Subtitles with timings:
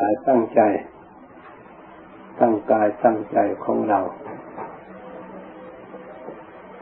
[0.00, 0.60] กายตั้งใจ
[2.40, 4.00] ตั้งกายตั้งใจของเรา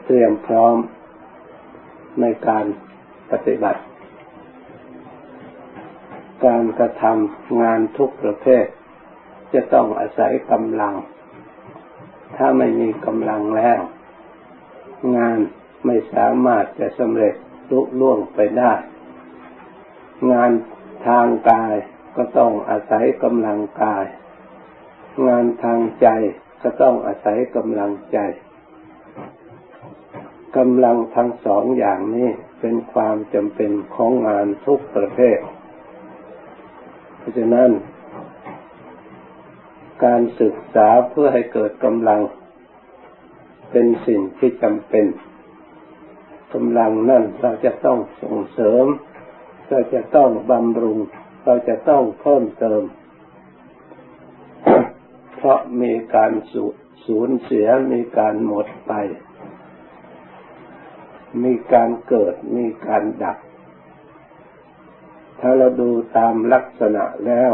[0.05, 0.75] เตรียมพร้อม
[2.21, 2.65] ในการ
[3.31, 3.81] ปฏิบัติ
[6.45, 8.65] การกระทำงานทุกประเภท
[9.53, 10.95] จะต้องอาศัยกำลัง
[12.35, 13.79] ถ้าไม่มีกำลังแล้ว
[15.17, 15.39] งาน
[15.85, 17.35] ไม่สามารถจะสำเร็จ
[17.71, 18.73] ลุล่วงไปได้
[20.31, 20.51] งาน
[21.07, 21.75] ทางกาย
[22.19, 24.05] ก็ต้องอาศัยกำลังกาย
[25.27, 26.07] งานทางใจ
[26.61, 28.17] ก็ต้องอาศัยกำลังใจ
[30.57, 32.29] กำลังทั้งสองอย่างนี้
[32.59, 35.39] เป็นความจำเป็นของงานทุกประเภท
[37.17, 37.69] เพราะฉะนั้น
[40.03, 42.21] การศึกษาเพื่อให้เกิดกำลัง
[43.71, 45.05] เป็นสิ่งที่จำเป็น
[46.53, 48.85] กำลังนั่นเราจะต้องส่งเสริม
[49.67, 50.99] เราจะต้องบำรุง
[51.43, 52.83] เราจะต้องเพิ่มเติม
[55.35, 56.31] เพราะมีการ
[57.05, 58.93] สูญเสียมีการหมดไป
[61.43, 63.37] มีการเกิดมีการดับ
[65.39, 67.51] ถ้าเราดูตามลักษณะแล้ว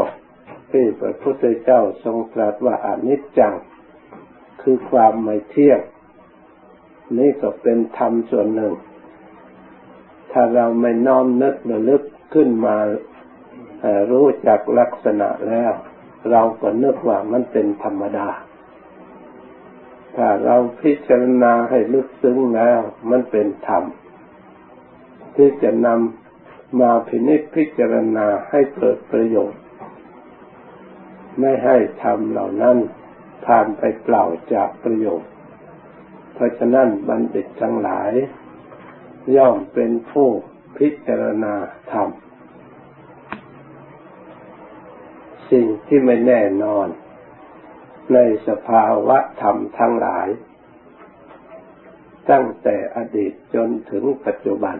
[0.70, 3.54] ที่พระพุทธเจ้าทรงตรัสว่าอนิจจัง
[4.62, 5.80] คือความไม่เที่ยง
[7.18, 8.74] นี่ก็เป็นธรรมส่วนหนึ่ง
[10.32, 12.02] ถ้าเราไม่น้อมนึกระลึก
[12.34, 12.76] ขึ้นมา
[14.10, 15.72] รู้จักลักษณะแล้ว
[16.30, 18.28] เราก็นึกว่ามันเป็นธรรมดา
[20.16, 23.82] ถ้าเราพิจารณาให้ลึกซึ้งแล้ว มันเป็นธรรม
[25.36, 29.62] ที่จะนำมาพินิจพิจารณาให้เกิดประโยชน์
[31.40, 32.76] ไม่ให้ธรรมเหล่านั้น
[33.46, 35.30] ผ่านไปเปล่าจากประโยชน์
[36.34, 38.12] เพราะฉะนั้นบัณฑิตทั้งหลาย
[39.36, 40.28] ย่อมเป็นผู้
[40.78, 41.54] พิจารณา
[41.92, 42.08] ธรรม
[45.50, 46.88] สิ่งที่ไม่แน่นอน
[48.12, 50.28] ในสภาวะธรรมทั้งหลาย
[52.30, 54.76] ตั้งแต่อดีตจนถึงปัจจุบัน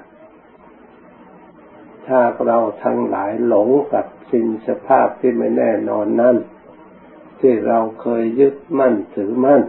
[2.06, 6.36] ถ้าเราทั้งหลายหลงกับสิ่งสภาพที่ไม่แน่นอนนั้น
[7.40, 9.62] ที่เราเคยยึดมั่นถือมั่น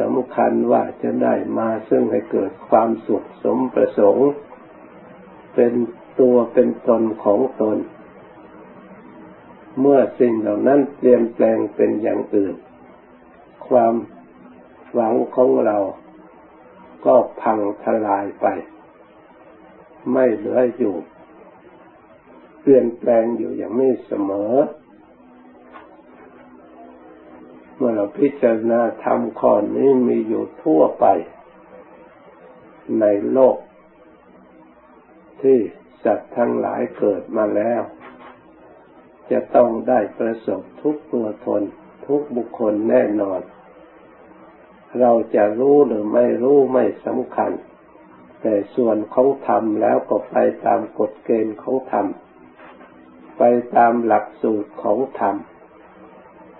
[0.00, 4.30] สำคัญว่าจะได้มาซึ่งให้เกิดความสุขสมประสงค์
[5.54, 5.72] เป็น
[6.20, 7.76] ตัวเป็นตนของตน
[9.80, 12.54] เมื่อสิ่งเหล่านั้นเปลี่ยนแปลงเป็นอย่างอื่น
[13.66, 13.94] ความ
[14.92, 15.78] หวังของเรา
[17.06, 18.46] ก็พังทลายไป
[20.12, 20.94] ไม่เหลืออยู่
[22.60, 24.52] เปลี่ยนแปลงอยู่อย่างนี้เสมอ
[27.76, 31.06] เมื่อเราพิจารณาธรรมข้อนี้มีอยู่ทั่วไป
[33.00, 33.56] ในโลก
[35.40, 35.58] ที่
[36.04, 37.82] สัตว์ทั้งหลายเกิดมาแล้ว
[39.30, 41.62] จะต้องได้ประสบทุกตัวตน
[42.06, 43.40] ทุกบุคคลแน่นอน
[45.00, 47.52] เราจะรู้หรือไม่รู้ไม่สำคัญ
[48.40, 50.36] แต่ส่วนของธรรมแล้วก็ไป
[50.66, 52.06] ตามกฎเกณฑ์ของธรรม
[53.38, 53.42] ไป
[53.76, 55.36] ตามหลักสูตรของธรรม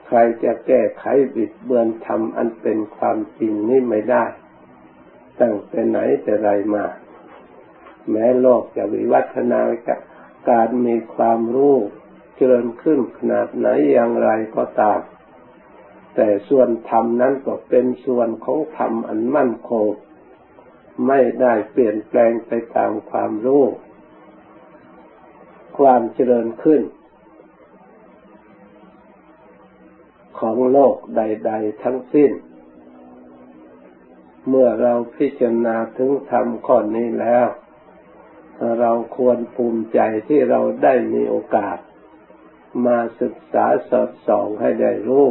[0.06, 1.04] ใครจะแก้ไข
[1.34, 4.24] บิดเบือนทำอันเป็นความจริงนี้ไม่ได้
[5.40, 6.84] ตั้งแต่ไหนแต่ไรมา
[8.10, 9.60] แม้โลกจะวิวัฒนา
[10.48, 11.76] การมีความรู้
[12.36, 15.00] เจริญขึ้นขนาดไหนอย่างไรก็ตาม
[16.14, 19.86] แต่ส่วนธรรมนั้นก็เป็นส่วนของธรรมอันมั่นคง
[21.06, 23.64] ไม่ได้เปลี่ยนแปลงไปตามความรู้
[25.78, 26.82] ความเจริญขึ้น
[30.38, 32.30] ของโลกใด ๆ ทั้งสิ้น
[34.48, 37.46] เมื่อเราพิจารณาถึงธรรมข้อนี้แล้ว
[38.80, 41.76] เราควรภูมิใจที่เราได้มีโอกาส
[42.86, 45.26] มาศึกษาสอดส่องให้ได้รู้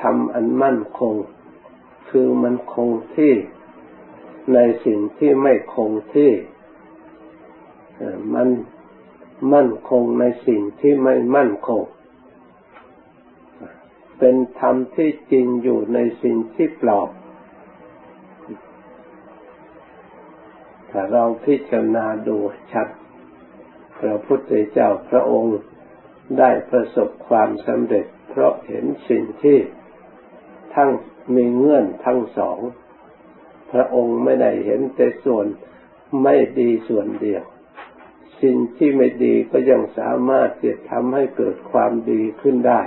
[0.00, 1.14] ทำอันมั่นคง
[2.10, 3.34] คือมันคงที่
[4.54, 6.32] ในสิ่งที่ไม่คงที่
[8.34, 8.48] มัน
[9.54, 11.82] มั่นคงในสิ่งที่ไม่มั่นคง
[14.18, 17.08] เป็นธรรมที่จริงอยู่ในสิ่งที่ปลอบ
[20.90, 22.36] ถ้าเราพิจารณาดู
[22.72, 22.88] ชัด
[23.98, 25.56] พระพุทธเจ้าพระองค์
[26.38, 29.58] ได้ประสบความสำเร็จ เพราะเห็นสิ่งที่
[30.74, 30.90] ทั้ง
[31.34, 32.58] มีเงื่อนทั้งสอง
[33.72, 35.46] พระองค์ไม่ได้เห็นแต่ส่วน
[36.22, 37.42] ไม่ดีส่วนเดียว
[38.42, 42.82] สิ่งที่ไม่ดีก็ยังสามารถจะทำให้เกิดความดีขึ้นได้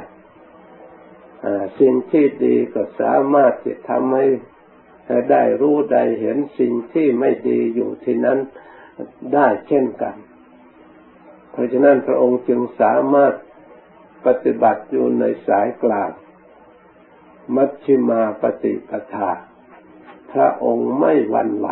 [1.79, 4.25] สิ่งที่ดีก็สามารถจะทำให้
[5.31, 8.39] ได้รู้ได้เห็นสิ่งที่ไม่ดีอยู่ที่นั้น
[9.33, 10.15] ได้เช่นกัน
[11.51, 13.33] เพราะฉะนั้นพระองค์จึงสามารถ
[14.25, 16.11] ปฏิบัติอยู่ในสายกลาง
[17.55, 19.31] มัชฌิมาปฏิปทา
[20.31, 21.67] พระองค์ไม่หวั่นไหว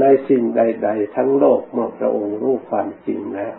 [0.00, 3.56] ในสิ่งใด ๆ ทั้งโลกเมื่อพระองค์รู้ความจริงแล้ว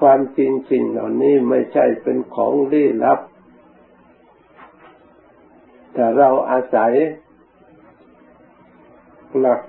[0.00, 3.20] ความจริงสิ่งเหล่านี้ไม่ใช่เป็นของลี้ลับ
[5.94, 6.92] แต่เราอาศัย
[9.38, 9.60] หลัก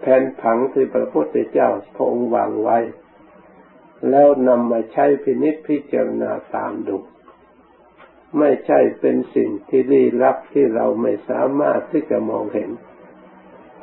[0.00, 2.78] แผนผังที่พระพุทธเจ้าพระองค์วางไว้
[4.10, 6.96] แล้วนำมาใช้พินิจพิจารณาตามดู
[8.38, 12.70] ไม่ใช่เป็นสิ่งที่ลี้ลับที่เราไม่สามารถที่จะมองเห็น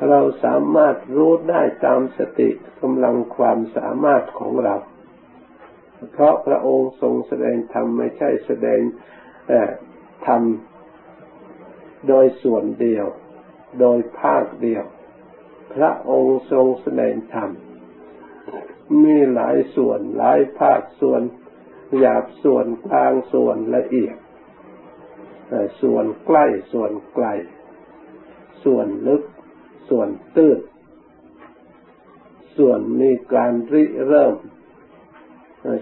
[0.10, 2.50] เราสามารถรู้ได้ตามสติ
[2.82, 4.76] กำลังความสามารถของเรา
[6.12, 8.82] เพราะพระองค์ทรงแสดงธรรมไม่ใช่แสดง
[10.28, 10.42] ธรรม
[12.08, 13.06] โดยส่วนเดียว
[13.80, 14.84] โดยภาคเดียว
[15.78, 17.50] พระองค์ทรงแสดงธรรม
[19.04, 21.22] มีหลายส่วนหลายภาคส่วน
[21.98, 24.18] หยาบส่วนกลางส่วนละเอียด
[25.82, 27.26] ส่วนใกล้ส่วนไกล
[28.64, 29.24] ส่วนลึก
[29.90, 30.60] ส่วนตื้น
[32.58, 34.36] ส่วนมีการริเริ่ม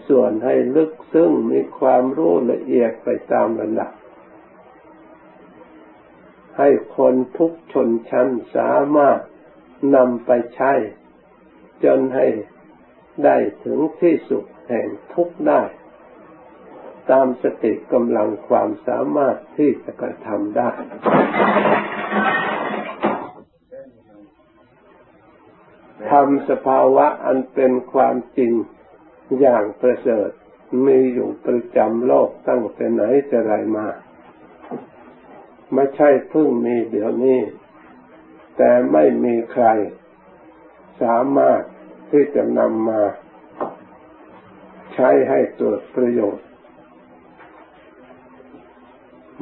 [0.09, 3.91] ส่วนให้ลึกซึ้งมีความรู้ละเอียดไปตามระดับ
[6.57, 9.19] ให้คนทุกชนชั้นสามารถ
[9.95, 10.71] นำไปใช้
[11.83, 12.25] จนให้
[13.23, 15.61] ได้ถึงที่สุดแห่งทุกได้
[17.11, 20.69] ตามสติกำลังความสามารถที่จะกระทำได้
[26.11, 28.53] ทำสภาวะอันเป็นความจริง
[29.39, 30.29] อย่างประเสริฐ
[30.85, 33.87] มีอยู่ประจำโลกตั้งแต่ไหนแต่ไรมา
[35.73, 37.39] ไม่ใช่เพิ่งมีเดี๋ยวนี้
[38.57, 39.65] แต่ไม่มีใคร
[41.01, 41.61] สามารถ
[42.11, 43.01] ที่จะนำมา
[44.93, 46.45] ใช้ให้เกิดประโยชน์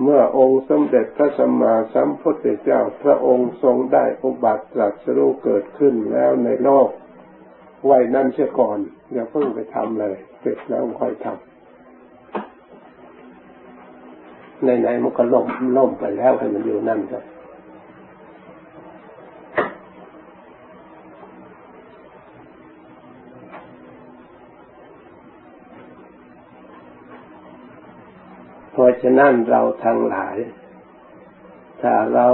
[0.01, 6.89] เมื่อองค์สมเด็จพระสัมมาสัมพุทธเจ้าพระองค์ทรงได้อุบัติตรัสรู้เกิดขึ้นแล้วในโลก
[7.85, 8.77] ไว้นั่นเสียก่อน
[9.11, 11.43] อย่าเพิ่งไปทำเลยเสร็จแล้วค่อยทำ
[14.63, 17.23] ไหนมันก็ล่มล่มไปแล้วให้มันอยู่นั่นเถอะ
[28.83, 30.37] ราะฉะนั้นเราทั้งหลาย
[31.81, 32.27] ถ้าเรา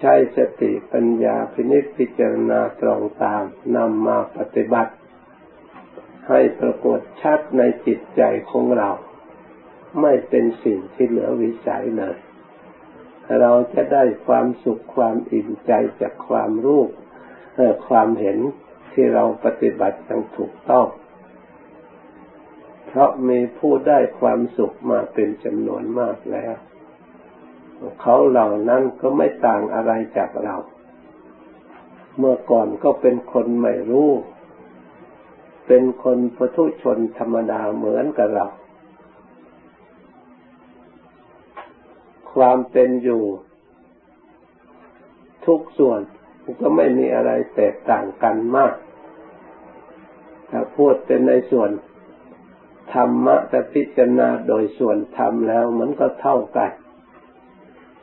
[0.00, 3.42] ใช้สติปัญญาพินิจพิจารณาตรองตาม
[3.76, 4.92] นำมาปฏิบัติ
[6.28, 8.90] ให้ปรากฏชัดในจิตใจของเรา
[10.00, 12.16] ไม่เป็นสิ่งที่เหลือวิสัยเลย
[13.40, 16.82] เราจะได้ความสุขความอิ่มใจจากความรู้
[17.88, 18.38] ความเห็น
[18.92, 20.86] ที่เราปฏิบัติอย่างถูกต้อง
[22.88, 26.54] เพราะมีผู้ได้ความสุขมาเป็นจำนวนมากแล้ว
[28.00, 30.56] เขาเหล่านั้นก็ไม่ต่างอะไรจากเรา
[32.18, 34.10] เมื่อก่อนก็เป็นคนไม่รู้
[35.66, 38.46] เป็นคนปุถุชนธรรมดาเหมือนกับเรา
[42.32, 43.24] ความเป็นอยู่
[45.46, 46.00] ทุกส่วน
[46.60, 48.74] ก็ไม่มีอะไรแตกต่างกันมาก
[50.50, 51.70] ถ้าพูดเป็นในส่วน
[52.94, 56.70] ธรรมะแต่พิจารณาโดยส่วนธรรมแล้วมันก็เท่ากัน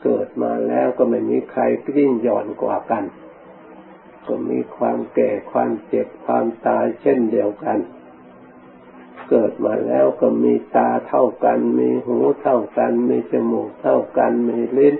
[0.03, 3.03] เกิดมาแล้วก็ไม่มีใครกลิ้งย่อนกว่ากัน
[4.27, 7.77] ก็มีความแก่ความเจ็บความตายเช่นเดียวกัน
[9.29, 14.95] เกิดมาแล้วก็มีตาเท่ากัน มีหูเท่ากัน มีจมูกเท่ากัน มีลิ้น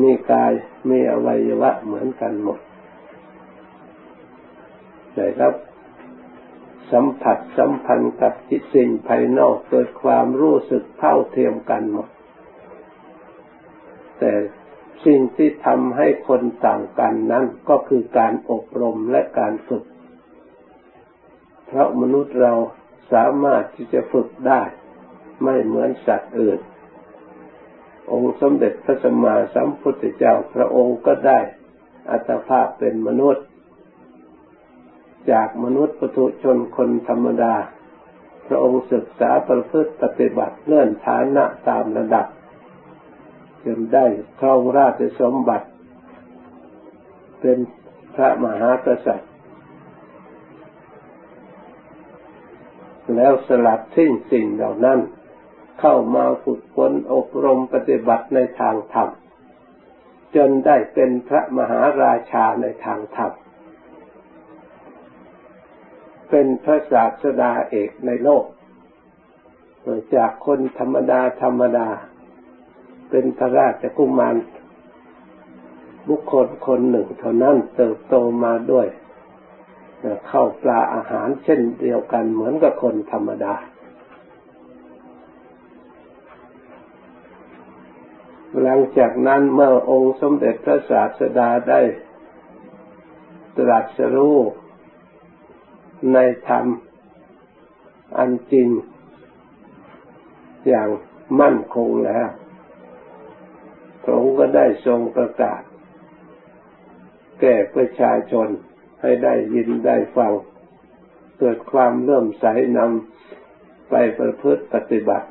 [0.00, 0.52] มีกาย
[0.88, 2.60] มีอวัยวะเหมือนกันหมด
[5.14, 5.54] ได้รับ
[6.92, 12.08] สัมผัสสัมพันธ์กับจิตสิ่งภายนอกเกิดความรู้สึกเท่าเทียมกันหมด
[14.18, 14.32] แต่
[15.04, 19.84] สิ่งที่ทำให้คนต่างกันนั้นก็คือการอบรมและการฝึก
[21.66, 22.54] เพราะมนุษย์เรา
[23.12, 24.62] สามารถที่จะฝึกได้
[25.44, 26.60] ไม่เหมือนสัตว์อื่น
[28.12, 31.40] องค์สมเด็จพระสัมมาสัมพุทธเจ้าพระองค์ก็ได้
[32.10, 33.44] อัตภาพเป็นมนุษย์
[35.30, 37.54] จากมนุษย์ปุถุชนคนธรรมดา
[38.46, 42.26] พระองค์ศึกษาประพฤติปฏิบัติเลื่อนฐานะตามระดับ
[43.64, 44.06] จนได้
[44.40, 45.66] ครองราชสมบัติ
[47.40, 47.58] เป็น
[48.14, 49.30] พระมหากษัตริย์
[53.16, 54.98] แล้วสลัดทิ้งสิ่งเหล่านั้น
[55.80, 59.08] เข้ามาฝึกฝนอบรมปฏิบัติในทางธรรม
[60.36, 63.32] จนได้เป็นพระมหาราชาในทางธรรม
[66.30, 68.44] เป็นพระศาสดาเอกในโลก
[70.14, 71.88] จากคนธรรมดาธรรมดา
[73.10, 74.36] เป็นพระราชกุมาร
[76.08, 78.86] บุคคลคนหนึ่งเท่านั้นเติบโตมาด้วย
[80.28, 83.54] เข้าปลาอาหารเช่นเดียวกันเหมือนกับคนธรรมดา
[88.62, 91.80] หลังจากนั้นเมื่อองค์สมเด็จพระศาสดาได้
[93.56, 94.38] ตรัสรู้
[96.14, 96.66] ในธรรม
[98.18, 98.68] อันจริง
[100.68, 100.88] อย่าง
[101.40, 102.28] มั่นคงแล้ว
[104.02, 105.60] พระองค์ก็ได้ทรงประกาศ
[107.40, 108.48] แก่ประชาชน
[109.00, 110.32] ให้ได้ยินได้ฟัง
[111.38, 112.44] เกิดความเลื่มใส
[112.76, 115.28] นำไปประพฤติปฏิบัติ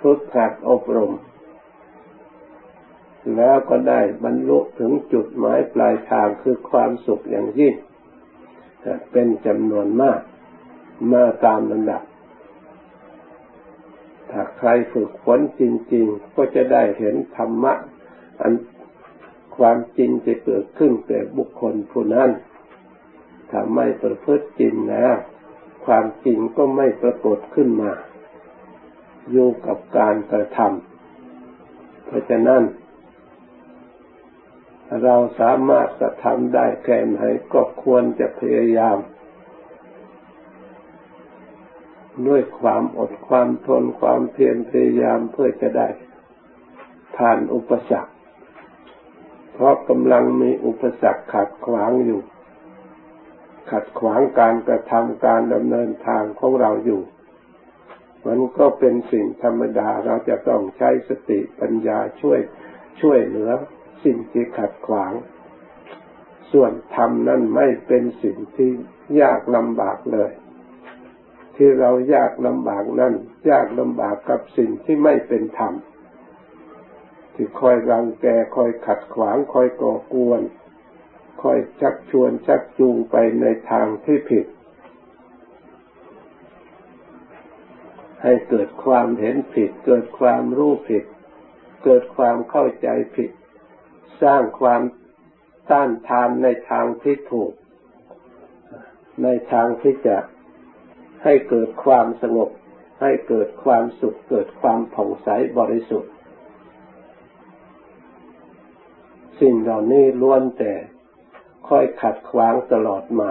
[0.00, 1.12] ฝึกหัดอบรม
[3.36, 7.74] แล้วก็ได้บรรลุถึงจุดหมายปลายทางคือความสุขอย่างยิ่ง
[9.12, 10.20] เป็นจำนวนมาก
[11.12, 12.02] มาตามลำดับ
[14.30, 15.62] ถ้าใครฝึกฝนจ
[15.94, 17.74] ริง ๆ ก็จะได้เห็นธรรมะ
[18.40, 18.52] อัน
[19.56, 22.30] ความจริงจะเกิดขึ้นแก่บุคคลผู้นั้น
[23.50, 25.14] ถ้าไม่ประพฤติจริงแล้ว
[25.86, 27.92] ความจริงก็ไม่ปรากฏขึ้นมา
[29.30, 32.62] อยู่กับการกระทำเพราะฉะนั้น
[35.04, 37.20] เราสามารถกระทำได้แค่ไหน
[37.52, 38.98] ก็ควรจะพยายาม
[42.28, 45.88] ด้วยความอดความทนความเพียรพยายามเพื่อจะได้
[47.16, 48.12] ผ่านอุปสรรค
[49.52, 52.20] เพราะกำลังมีอุปสรรคขัดขวางอยู่
[53.70, 57.02] ขัดขวางการกระทำการดำเนินทางของเราอยู่
[58.26, 62.40] มันก็เป็นสิ่งธรรมดาเราจะต้องใช้สติปัญญาช่วย
[63.00, 63.50] ช่วยเหลือ
[64.04, 65.12] สิ่งที่ขัดขวาง
[66.52, 68.70] ส่วนธรรมนั่นไม่เป็นสิ่งที่
[69.20, 70.30] ยากลำบากเลย
[71.56, 73.14] ที่เรายากลำบากนั่น
[73.50, 75.74] ยากลำบากกับสิ่งที่ไม่เป็นธรรม
[77.34, 78.26] ที่คอยรังแก
[78.56, 80.40] คอยขัดขวางคอยก่อกวน
[81.42, 84.46] คอยชักชวนชักจูงไปในทางที่ผิด
[88.22, 91.04] ให้เกิดความเห็นผิด เกิดความรู้ผิด
[91.84, 93.30] เกิดความเข้าใจผิด
[94.22, 94.82] สร้างความ
[95.70, 97.52] ต้านทานในทางที่ถูก
[99.22, 100.16] ในทางที่จะ
[101.24, 102.50] ให้เกิดความสงบ
[103.00, 106.12] ให้เกิดความสุข เกิดความผ่องใสบริสุทธิ์
[109.40, 110.72] สิ่งเหล่านี้ล้วนแต่
[111.68, 113.30] ค่อยขัดขวางตลอดมา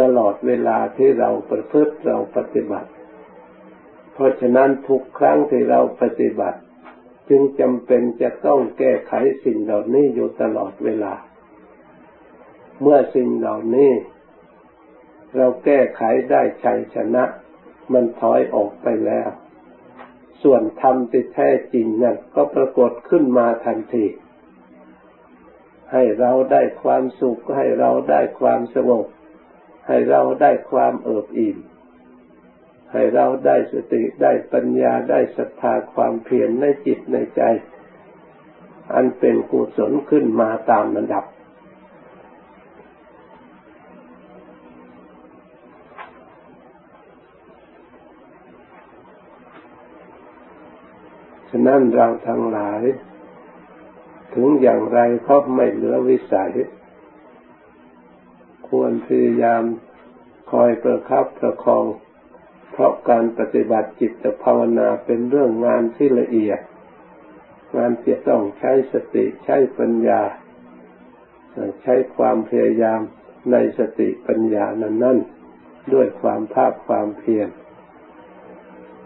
[0.00, 2.90] ตลอดเวลาที่เราประพฤติเราปฏิบัติ
[4.12, 6.60] เพราะฉะนั้นทุกครั้งที่เราปฏิบัติ
[7.30, 9.12] จึงจำเป็นจะต้องแก้ไข
[9.44, 11.14] สิ่งเหล่านี้อยู่ตลอดเวลา
[12.80, 13.92] เมื่อสิ่งเหล่านี้
[15.36, 17.24] เราแก้ไขได้ชัยชนะ
[17.92, 19.30] มันถอยออกไปแล้ว
[20.42, 24.06] ส่วนธรรมที่แท้จริงนั้นก็ปรากฏขึ้นมาทันที
[25.92, 29.06] ให้เราได้ความสุขให้เราได้ความสงบ
[29.86, 31.56] ให้เราได้ความเอิบอิ่ม
[32.92, 37.42] ให้เราได้สติได้ปัญญาได้ศรัทธาความเพียรในจิตในใจ
[38.94, 41.24] อันเป็นกุศลขึ้นมาตามระดับ
[51.50, 52.82] ฉะนั้นเราทั้งหลาย
[54.34, 56.52] ถึงอย่างไรก็ไม่เหลือวิสัย
[58.68, 59.62] ควรพยายาม
[60.50, 61.84] คอยประคับประคอง
[62.80, 66.60] ราะการปฏิบัติจิตภาวนาเป็นเรื่องงานที่ละเอียด
[67.76, 70.22] งานที่ต้องใช้สติใช้ปัญญา
[71.82, 73.00] ใช้ความพยายาม
[73.52, 75.18] ในสติปัญญานั้นนั่น
[75.94, 77.48] ด้วยความภาคความเพียร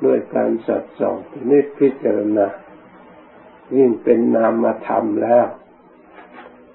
[0.04, 1.16] ด้วยการสัดส่อง
[1.50, 2.48] นิพพิจารณา
[3.76, 5.46] ยิ่งเป็นนามธรรมแล้ว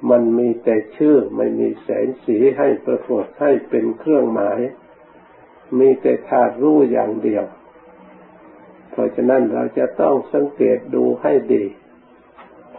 [0.10, 4.60] มันมีแต่ชื่อไม่มีแสงสีให้ปรากฏให้เป็นเครื่องหมาย
[5.78, 7.46] มีแต่ธาตุรู้อย่างเดียว
[8.92, 11.64] เพราะฉะนั้นเราจะต้องสังเกตดูให้ดี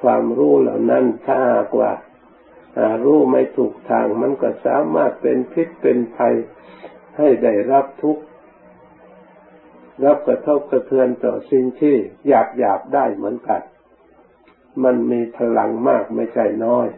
[0.01, 1.93] ความรู้เหล่านั้นถ้าหากว่า
[3.05, 6.35] รู้ไม่ถูกทางมันก็สามารถเป็นพิษเป็นภัย
[7.19, 8.23] ให้ได้รับทุกข์
[10.05, 13.63] รับกระทบกระเทือนต่อสิ่งที่หยาบหยาบได้เหมือนกัน
[14.85, 16.89] มันมีพลังมากไม่ใช่น้อย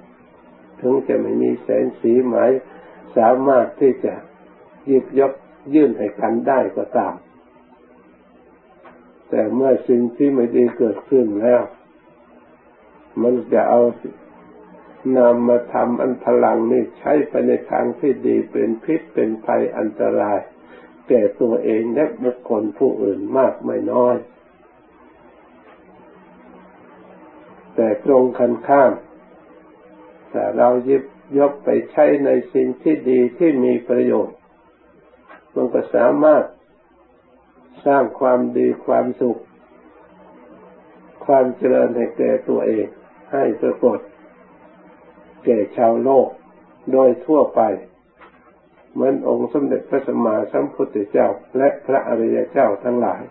[0.81, 2.51] ถึงจะไม่มีแสงสีหมาย
[3.17, 4.15] สามารถที่จะ
[4.87, 5.33] หยิบยก
[5.75, 7.15] ยื่นให้กันได้ก็ตาม
[9.29, 11.63] แต่เมื่อสิ่งที่ไม่ดีเกิดขึ้นแล้ว
[13.23, 13.81] มันจะเอา
[15.19, 20.39] นำมาทำอันพลังนี่ใช้ไปในทางที่ดีเป็นพิษเป็นภัยอันตราย
[21.09, 24.17] แก่ตัวเองและบุคคลผู้อื่นมากไม่น้อย
[27.75, 28.93] แต่ตรงกันข้าม
[30.31, 31.03] แต่เรายิบ
[31.39, 34.37] ยกไปใช้ในสิ่งที่ดีที่มีประโยชน์
[35.55, 36.45] มันก็สามารถ
[37.87, 39.41] สร้างความดีความสุข
[41.25, 42.87] ความเจริญให้แก่ตัวเอง
[43.33, 43.99] ให้ปรากฏ
[45.45, 46.29] แก่ชาวโลก
[46.93, 47.61] โดยทั่วไป
[48.93, 51.29] เหมือนองค์สมเด็จพระสัมมาสัมพุทธเจ้า
[51.59, 53.23] และพระอริยเจ้าทั้งหลาย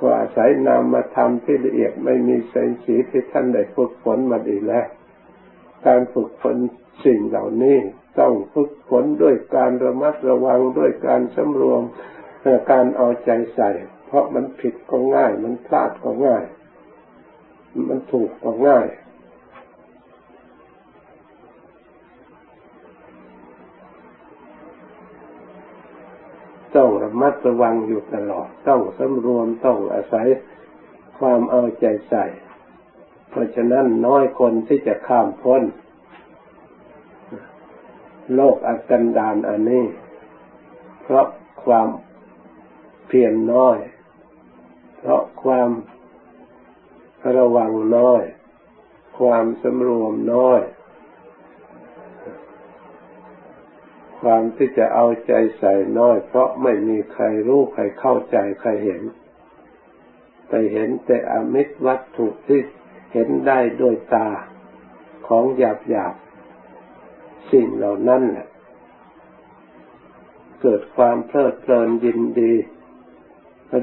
[0.00, 4.86] ก็อาศัยนามมาทำที่ละเอียดไม่มีแสงสีที่ท่านได้ฝึกฝนมาดีแล้ว
[5.86, 6.56] การฝึกฝน
[7.04, 7.78] สิ่งเหล่านี้
[8.18, 11.82] ต้องฝึกฝนด้วยการระมัดระวังด้วยการสำรวม
[12.70, 13.70] การเอาใจใส่
[14.06, 16.44] เพราะมันผิดก็ง่าย มันพลาดก็ง่าย
[17.88, 18.86] มันถูกก็ง่าย
[26.76, 30.26] ต้องระมัดระวังอยู่ตลอด ต้องสำรวมต้องอาศัย
[31.18, 32.24] ความเอาใจใส่
[33.30, 35.62] เพราะฉะนั้นน้อยคนที่จะข้ามพ้น
[38.34, 39.86] โลกอักันดานอันนี้
[41.02, 41.26] เพราะ
[41.64, 41.88] ความ
[43.06, 43.78] เพียรน้อย
[44.96, 45.70] เพราะความ
[47.36, 48.22] ระวังน้อย
[49.18, 50.60] ความสำรวมน้อย
[54.20, 59.02] ความที่จะเอาใจใส่น้อย เพราะไม่มีใครรู้ใครเข้าใจใครเห็น
[60.48, 62.60] ไปเห็นแต่อมิตรวัตถุที่
[63.12, 64.28] เห็นได้ด้วยตา
[65.28, 66.14] ของหยาบหยาบ
[67.52, 68.48] สิ่งเหล่านั้นแหละ
[70.62, 72.52] เกิดความเพลิดเพลินยินดี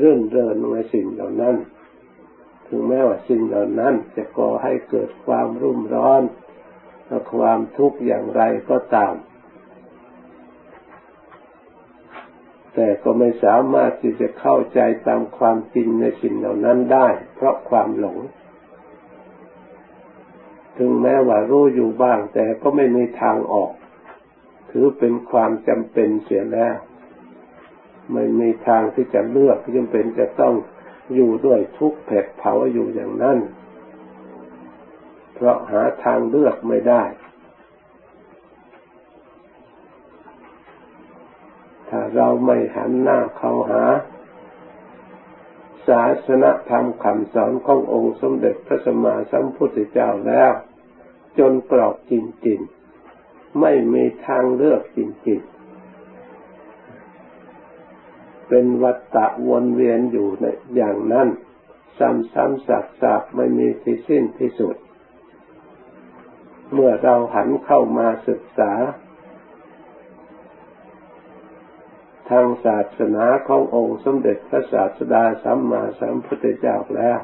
[0.02, 1.56] รื่นเริงในสิ่งเหล่านั้น
[2.68, 6.22] ถึงแม้ว่าสิ่งเหล่านั้น จะก่อให้เกิดความรุ่มร้อน
[7.08, 9.16] และความทุกข์อย่างไรก็ตาม
[12.74, 18.18] แต่ก็ไม่สามารถที่จะเข้าใจตามความจริงในสิ่งเหล่านั้นได้ เพราะความหลง
[20.78, 23.72] ถึงแม้ว่ารู้อยู่บ้าง แต่ก็ไม่มีทางออก
[24.72, 26.76] ถือเป็นความจำเป็นเสียแล้ว
[28.14, 30.54] ไม่มีทางที่จะเลือกจำเป็นจะต้อง
[31.14, 33.38] อยู่ด้วยทุกเผ็ดเผาอยู่อย่างนั้น
[35.34, 37.04] เพราะหาทางเลือกไม่ได้
[41.90, 43.84] ถ้าเราไม่หันหน้าเข้าหา
[45.88, 50.52] ศาสนธรรมคำสอนขององค์สมเด็จพระสัมมาสัมพุทธเจ้าแล้ว
[51.40, 52.14] จนกรอบจ
[52.48, 55.54] ริงๆ ไม่มีทางเลือกจริงๆ
[58.48, 61.28] เป็นวัฏฏะวนเวียนอยู่ในอย่างนั้น
[62.00, 64.76] ซ้ำๆสักๆไม่มีที่สิ้นที่สุด
[66.74, 68.72] เมื่อเราหันเข้ามาศึกษา
[72.30, 77.20] ทางศาสนาขององค์สมเด็จพระศาสดาสัมมาสัมพุทธเจ้าแล้ว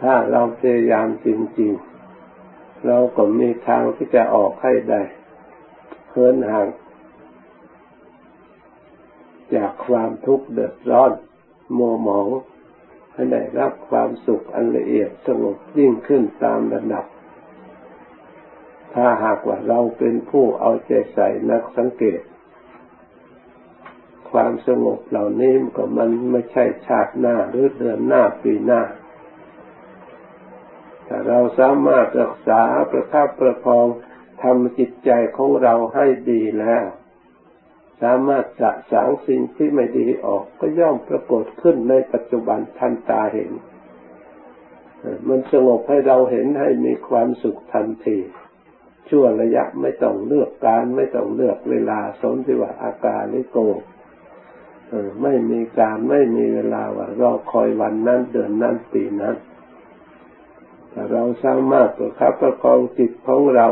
[0.00, 1.28] ถ้าเราพยายามจ
[1.60, 1.72] ริง
[2.28, 5.02] ๆ เราก็มีทางที่จะออกให้ได้
[6.08, 6.68] เพินห่าง
[9.54, 11.12] จากความทุกข์เดือดร้อน
[11.76, 12.28] มัวหมอง
[13.12, 17.04] ให้ได้รับความสุขอันละเอียดสงบยิ่งขึ้นตามระดับ
[18.94, 22.20] ถ้าหากว่าเราเป็นผู้เอาใจใส่นักสังเกต
[24.32, 28.82] ความสงบเหล่านี้ก็มันไม่ใช่ชาติหน้าหรือเดือนหน้าปีหน้า
[31.06, 33.86] ถ้าเราสามารถรักษาประคับประคอง
[34.42, 36.84] ทำจิตใจของเราให้ดีแล้ว
[38.02, 43.52] สามารถสะสางสิ่งที่ไม่ดีออกก็ย่อมปรากฏขึ้นในปัจจุบันทันตาเห็น
[45.28, 48.18] มันสงบให้เราเห็นให้มีความสุขทันที
[49.08, 53.58] ชั่วระยะไม่ต้องเลือกการไม่ต้องเลือกเวลาสมที่ว่าอาการลิโก
[55.22, 59.36] ไม่มีการไม่มีเวลาว่ารอคอยวันนั้นเดือนนั้นปีนั้น
[60.92, 63.68] ถ้าเราสามารถประคับประคองจิตของเรา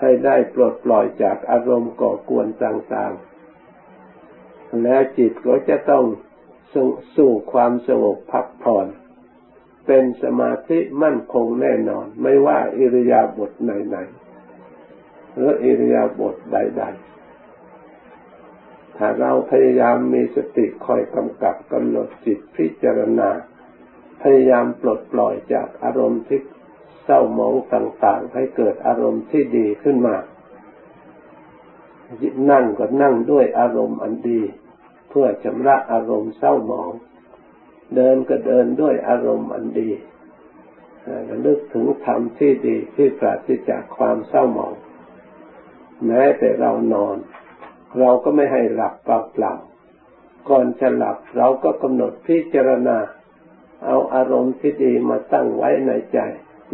[0.00, 6.04] ให้ได้ปลดปล่อยจากอารมณ์ก่อกวนต่างๆ แล้วจิตก็จะต้อง
[7.16, 8.86] สู่ความสงบพักผ่อน
[9.86, 17.17] เป็นสมาธิมั่นคงแน่นอน ไม่ว่าอิริยาบถไหนๆหรืออิริยาบถใด ๆ
[18.98, 23.30] ถ้าเราพยายามมีสติคอยกำกับกำหนดจิตพิจารณา
[24.22, 26.40] พยายามปลดปล่อยจากอารมณ์ที่
[27.04, 30.16] เศร้าหมองต่างๆ ให้เกิดอารมณ์ที่ดีขึ้นมา
[32.50, 34.40] นั่งก็นั่งด้วยอารมณ์อันดี
[35.08, 36.90] เพื่อชำระอารมณ์เศร้าหมอง
[37.94, 39.90] เดินก็เดินด้วยอารมณ์อันดี
[41.28, 44.74] ระลึกถึงธรรมที่ดีที่ปราศจากความเศร้าหมอง
[46.06, 47.16] แม้แต่เรานอน
[47.98, 49.52] เราก็ไม่ให้หลับเปล่า
[50.48, 52.98] ก่อนจะหลับเราก็กำหนดพิจารณา
[53.86, 56.18] เอาอารมณ์ที่ดีมาตั้งไว้ในใจ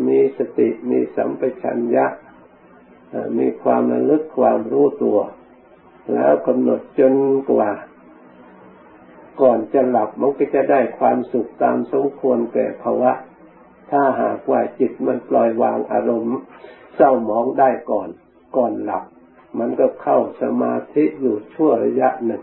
[0.07, 2.07] มีสติมีสัมปชัญญะ
[3.38, 5.18] มีความระลึกความรู้ตัว
[6.14, 7.14] แล้วกำหนดจน
[7.50, 7.70] กว่า
[9.40, 13.12] ก่อนจะหลับมันก็จะได้ความสุขตามสมควรแก่ภาวะ
[13.90, 16.37] ถ้าหากว่าจิตมันปล่อยวางอารมณ์
[16.96, 18.09] เศร้าหมองได้ก่อน
[18.57, 19.05] ก่อนหลับ
[19.58, 22.42] มันก็เข้าสมาธิอยู่ชั่วระยะหนึ่ง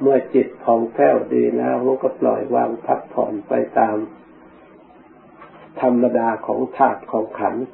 [0.00, 3.96] เมื่อจิตผ่องแผ้วดีแล้วมันก็ปล่อยวางพักผ่อนไปตาม
[5.80, 7.64] ธรรมดาของธาตุของขันธ์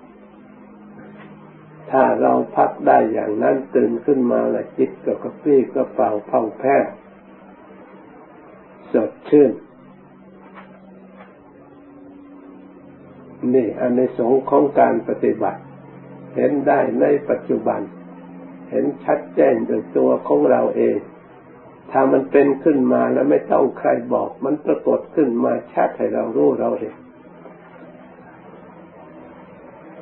[1.90, 6.84] ถ้าเราพักได้อย่างนั้นตื่นขึ้นมาละจิตก็กระปี้กระเป๋าพ่องแผ้ว
[8.92, 9.50] สดชื่น
[13.54, 15.60] นี่อันในสงของการปฏิบัติ
[16.34, 17.80] เห็นได้ในปัจจุบัน
[18.70, 20.98] เห็นชัดแจ้งโดยตัวของเราเอง
[21.90, 26.94] ถ้ามันเป็นขึ้นมาแล้วไม่ต้องใครบอก มันปรากฏขึ้นมาชัดให้เรารู้เราเห็น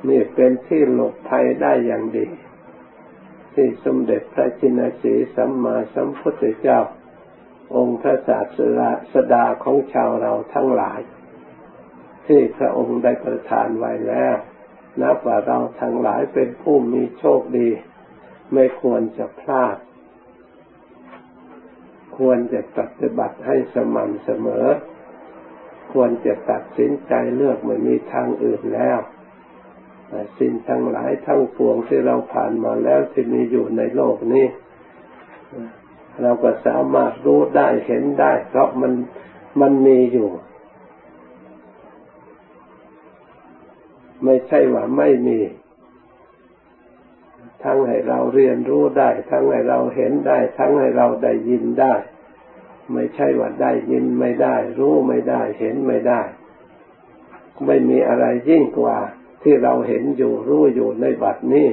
[0.08, 2.26] นี่เป็นที่หลบภัยได้อย่างดี
[3.54, 6.80] ที่สมเด็จพระจินสีสัมมาสัมพุทธเจ้า
[7.76, 11.00] องค์พระศาสดาสดาของชาวเราทั้งหลาย
[12.26, 14.36] ที่พระองค์ได้ประทานไว้แล้ว
[15.02, 17.68] นับว่าเราทั้งหลายเป็นผู้มีโชคดี
[18.52, 19.76] ไม่ควรจะพลาด
[22.18, 24.66] ควรจะปฏิบัติให้สม่ำเสมอ
[25.92, 28.98] ควรจะตัดสินใจเลือกไม่มีทางอื่นแล้ว
[30.38, 34.46] สิ่งทั้งหลายทั้งปวงที่เราผ่านมาแล้วที่มีอยู่ในโลกนี้
[36.22, 38.92] เราก็สามารถรู้ได้เห็นได้ เพราะมัน
[39.60, 40.28] มันมีอยู่
[44.24, 45.38] ไม่ใช่ว่าไม่มี
[47.62, 51.94] ทั้งให้เราเรียนรู้ได้ ทั้งให้เราเห็นได้ ทั้งให้เราได้ยินได้
[52.92, 56.22] ไม่ใช่ว่าได้ยินไม่ได้ รู้ไม่ได้ เห็นไม่ได้
[57.66, 58.98] ไม่มีอะไรยิ่งกว่า
[59.42, 61.68] ที่เราเห็นอยู่รู้อยู่ในบัดนี้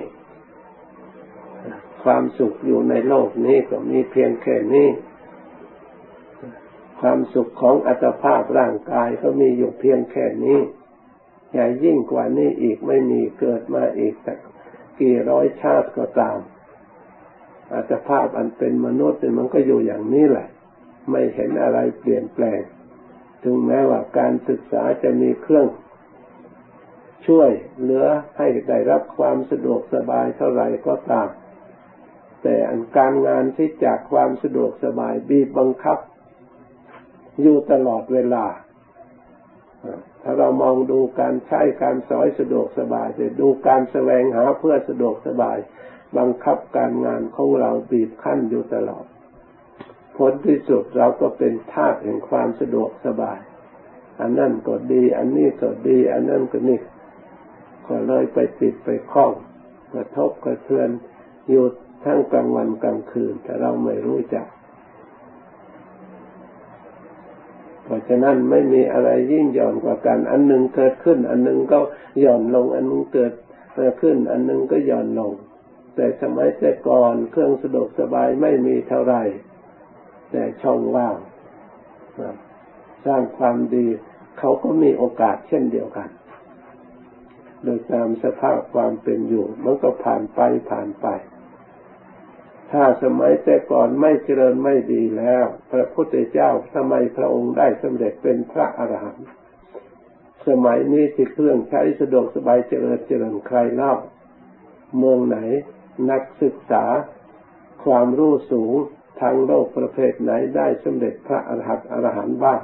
[2.03, 4.89] ความสุขอยู่ในโลกนี้ก็มีเพียงแค่นี้
[6.99, 10.59] ความสุขของอัตภาพร่างกายก็มีอยู่เพียงแค่นี้
[11.55, 14.33] ใหญ่ยิ่งกว่านี้อีกไม่มีเกิดมาอีกแต่
[14.99, 16.37] กี่ร้อยชาติก็ตาม
[17.73, 20.47] อัตภาพอันเป็นมนุษย์มันก็อยู่อย่างนี้แหละ
[21.11, 22.61] ไม่เห็นอะไรเปลี่ยนแปลง
[23.43, 25.67] ถึงแม้ว่าการศึกษาจะมีเครื่อง
[27.27, 28.05] ช่วยเหลือ
[28.37, 31.29] ให้ได้รับความสะดวกสบายเท่าไหร่ก็ตาม
[32.43, 35.99] แต่อันการงานที่จากความสะดวกสบายบีบบังคับ
[37.41, 38.45] อยู่ตลอดเวลา
[40.23, 45.57] ถ้าเรามองดูการใช้การสอยสะดวกสบายจะดูการแสวงหาเพื่อสะดวกสบาย
[46.17, 49.05] บังคับการงานของเราบีบคั้นอยู่ตลอด
[50.17, 53.39] ผลที่สุดเราก็เป็นทาสแห่งความสะดวกสบาย
[54.19, 56.79] อันนั้นก็ดี อันนี้ก็ดี อันนั้นก็นี่
[57.87, 59.33] ก็เลยไปติดไปคล้อง
[59.93, 60.89] กระทบกระเทือน
[61.49, 61.65] อยู่
[62.03, 64.45] ทั้งกลางวันกลางคืน แต่เราไม่รู้จัก
[67.85, 71.79] เพราะฉะนั้นไม่มีอะไรยิ่งหย่อนกว่ากัน อันหนึ่งเกิดขึ้น อันหนึ่งก็
[72.19, 73.33] หย่อนลง อันนึงเกิด
[74.01, 75.33] ขึ้น อันหนึ่งก็หย่อนลง
[75.95, 79.23] แต่สมัยแต่ก่อนเครื่องสะดวกสบายไม่มีเท่าไหร่
[80.31, 81.17] แต่ช่องว่าง
[83.05, 83.87] สร้างความดี
[84.39, 86.09] เขาก็มีโอกาสเช่นเดียวกัน
[87.63, 90.39] โดยตามสภาพความเป็นอยู่ มันก็ผ่านไป
[90.71, 91.07] ผ่านไป
[92.71, 99.27] ถ้าสมัยแต่ก่อนไม่เจริญไม่ดีแล้ว พระพุทธเจ้าทำไมพระองค์ได้สำเร็จเป็นพระอรหันต์
[100.47, 103.93] สมัยนี้ที่เครื่องใช้สะดวกสบายเจริญเจริญใครเล่า
[104.97, 105.37] เมืองไหน
[106.11, 106.85] นักศึกษา
[107.85, 108.75] ความรู้สูง
[109.21, 112.59] ทางโลกประเภทไหนได้สำเร็จพระอรหันต์อรหันต์บ้าง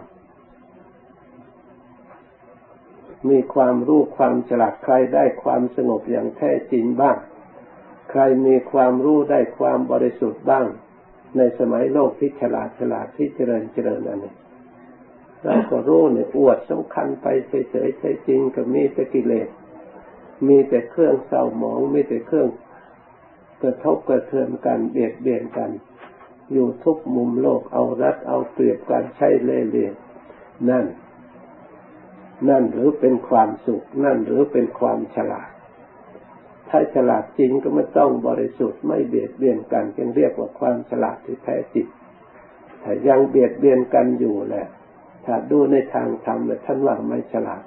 [3.29, 7.17] มีความรู้ความฉลาดใครได้ความสงบอย่างแท้จริงบ้าง
[8.11, 10.65] ใครมีความรู้ได้ความบริสุทธิ์บ้าง
[11.37, 14.33] ในสมัยโลกที่ฉลาดฉลาดที่เจริญเจริญอันนี้
[15.43, 17.27] เราก็รู้เนี่ยอวดสำคัญไป
[17.69, 19.49] เฉยๆใช่จริงก็มีแต่กิเลส
[20.47, 22.49] มีแต่เครื่องเศร้าหมอง มีแต่เครื่อง
[23.61, 25.71] กระทบกระเทือนกันเบียดเบียนกัน
[26.51, 29.93] อยู่ทุกมุมโลกเอารัดเอาเปรียบกันใช้เล่ห์เหลี่ยม
[30.69, 30.85] นั่น
[32.49, 35.49] นั่นหรือเป็นความสุข นั่นหรือเป็นความฉลาด
[36.71, 41.87] ถ้าฉลาดจริงก็ไม่ต้องบริสุทธิ์ไม่เบียดเบียนกันจึงเรียกว่าความฉลาดที่แท้จริง
[42.83, 44.67] ถ้ายังเบียดเบียนกันอยู่แหละ
[45.25, 47.63] ถ้าดูในทางธรรมแล้วท่านว่าไม่ฉลาด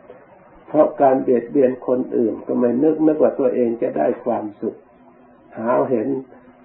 [0.68, 4.76] เพราะการเบียดเบียนคนอื่น ก็ไม่นึกนึกว่าตัวเองจะได้ความสุข
[5.58, 6.08] หาเห็น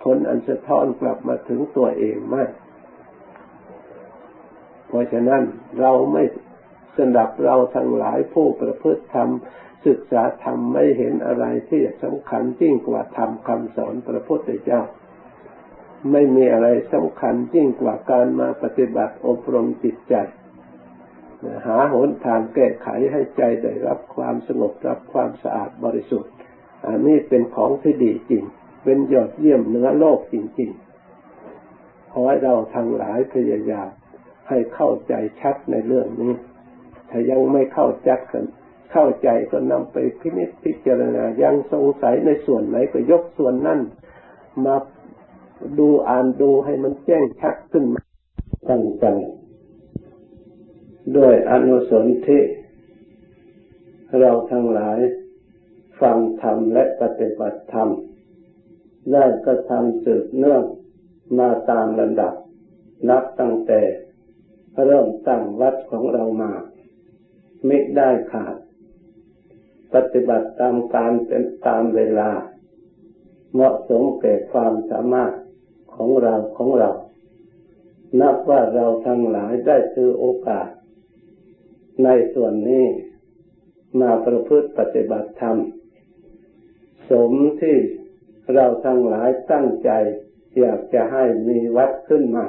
[0.03, 2.51] ผลอันสะท้อนกลับมาถึงตัวเองมาก
[4.87, 5.43] เพราะฉะนั้น
[5.79, 6.23] เราไม่
[6.97, 9.29] สนับเราทั้งหลายผู้ประพฤติธรรม
[9.85, 14.81] ศึกษาธรรมไม่เห็นอะไรที่สำคัญยิ่งกว่าธรรมคำสอนพระพุทธเจ้า
[16.11, 20.15] ไม่มีอะไรสำคัญยิ่งกว่าการมาปฏิบัติอบรมจิตใจ
[21.65, 26.33] หาหนทางแก้ไขให้ใจได้รับความสงบรับความสะอาดบริสุทธิ์
[26.87, 28.43] อันนี้เป็นของที่ดีจริง
[28.83, 33.89] เป็นยอดเยี่ยมเหนือโลกจริงๆขอให้เราทั้งหลายพยายาม
[34.49, 36.33] ให้เข้าใจชัดในเรื่องนี้
[37.09, 38.45] ถ้ายังไม่เข้าใจกัน
[38.91, 43.79] เข้าใจก็นำไปพินิจพิจารณายังสงสัยในส่วนไหนก็ยกส่วนนั้น
[44.65, 44.75] มา
[45.79, 48.01] ดูอ่านดูให้มันแจ้งชัดขึ้นมา
[48.69, 49.05] ตั้งใจ
[51.17, 52.39] ด้วยอนุสนธิ
[54.19, 54.99] เราทั้งหลาย
[56.01, 57.89] ฟังธรรมและปฏิบัติธรรม
[59.11, 60.63] ได้กระทำสืบเนื่อง
[61.39, 62.33] มาตามลำดับ
[63.09, 63.81] นับตั้งแต่
[64.85, 66.51] เริ่มตั้งวัดของเรามา
[67.65, 68.55] ไม่ได้ขาด
[69.93, 72.29] ปฏิบัติตามการเป็นตามเวลา
[73.53, 75.33] เหมาะสมแก่ความสามารถ
[75.95, 76.91] ของเราของเรา
[78.21, 80.67] นับว่าเราทั้งหลายได้ซื้อโอกาส
[82.03, 82.85] ในส่วนนี้
[84.01, 85.57] มาประพฤติปฏิบัติธรรม
[87.09, 87.77] สมที่
[88.53, 89.89] เราทั้งหลายตั้งใจ
[90.59, 92.47] อยากจะให้มีวัดขึ้นมา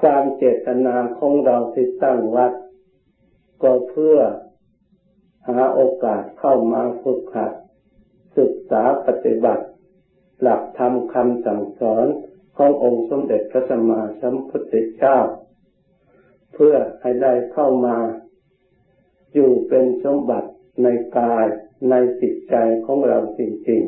[0.00, 2.52] ความเจตนาของเราที่ตั้งวัด
[3.62, 4.18] ก็เพื่อ
[5.46, 7.52] หาโอกาสเข้ามาฝึกหัด
[8.38, 9.64] ศึกษาปฏิบัติ
[10.40, 12.06] หลักธรรมคำสั่งสอน
[12.56, 15.18] ขององค์สมเด็จพระสัมมาสัมพุทธเจ้า
[16.54, 17.96] เพื่อให้ได้เข้ามา
[19.32, 20.50] อยู่เป็นสมบัติ
[20.82, 20.86] ใน
[21.18, 21.46] กาย
[21.90, 22.56] ในจิตใจ
[22.86, 23.82] ของเราจริง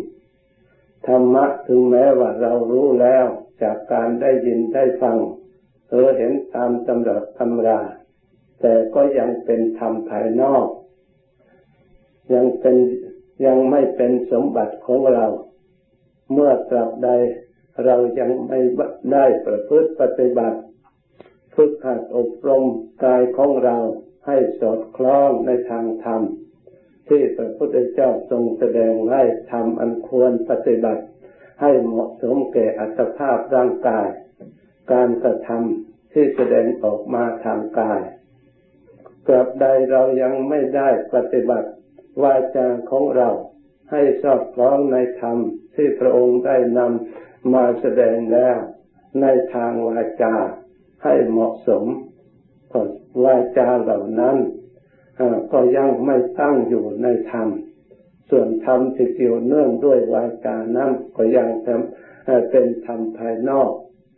[0.51, 3.27] ๆ ธรรมะถึงแม้ว่าเรารู้แล้ว
[3.63, 5.17] จากการได้ยินได้ฟัง
[5.91, 7.81] เออเห็นตามตำรับตำรา
[8.61, 10.67] แต่ก็ยังเป็นธรรมภายนอก
[12.35, 12.77] ยังเป็น
[13.47, 15.27] ยังไม่เป็นสมบัติของเรา
[16.33, 17.11] เมื่อตราบใด
[17.85, 18.61] เรายังไม่
[19.13, 20.59] ได้ประพฤติปฏิบัติ
[21.55, 22.65] ฝึกหัดอบรม
[23.05, 23.77] กายของเรา
[24.27, 26.23] ให้สอดคล้องในทางธรรม
[27.09, 31.05] ที่พระพุทธเจ้าทรงแสดงไว้ทำอันควรปฏิบัติ
[31.61, 34.09] ให้เหมาะสมแก่อัตภาพร่างกาย
[34.93, 38.01] การกระทำที่แสดงออกมาทางกาย
[39.29, 41.69] กลับใดเรายังไม่ได้ปฏิบัติ
[42.23, 43.31] วาจาของเรา
[43.91, 45.39] ให้สอดคล้องในธรรม
[45.75, 48.57] ที่พระองค์ได้นำมาแสดงแล้ว
[49.21, 50.35] ในทางวาจา
[51.05, 51.85] ให้เหมาะสม
[52.73, 52.81] ก็
[53.25, 54.37] วาจาเหล่านั้น
[55.53, 57.49] ก็ยังไม่ตั้งอยู่ในธรรม
[58.31, 61.49] ส่วนธรรมที่เกี่ยวเนื่องด้วยวาจานั้นก็ยัง
[62.51, 63.71] เป็นธรรมภายนอก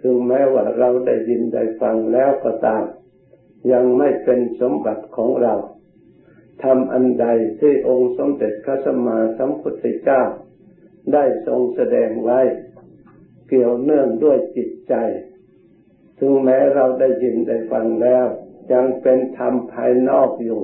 [0.02, 2.84] ถึงแม้ว่าเราได้ยินได้ฟังแล้วก็ตาม
[3.72, 5.54] ยังไม่เป็นสมบัติของเรา
[6.64, 7.26] ทำอันใด
[7.60, 10.22] ที่องค์สมเด็จพระสัมมาสัมพุทธเจ้า
[11.12, 12.40] ได้ทรงแสดงไว้
[13.48, 14.94] เกี่ยวเนื่องด้วยจิตใจ
[16.18, 18.26] ถึงแม้เราได้ยินได้ฟังแล้ว
[18.72, 20.62] ยังเป็นธรรมภายนอกอยู่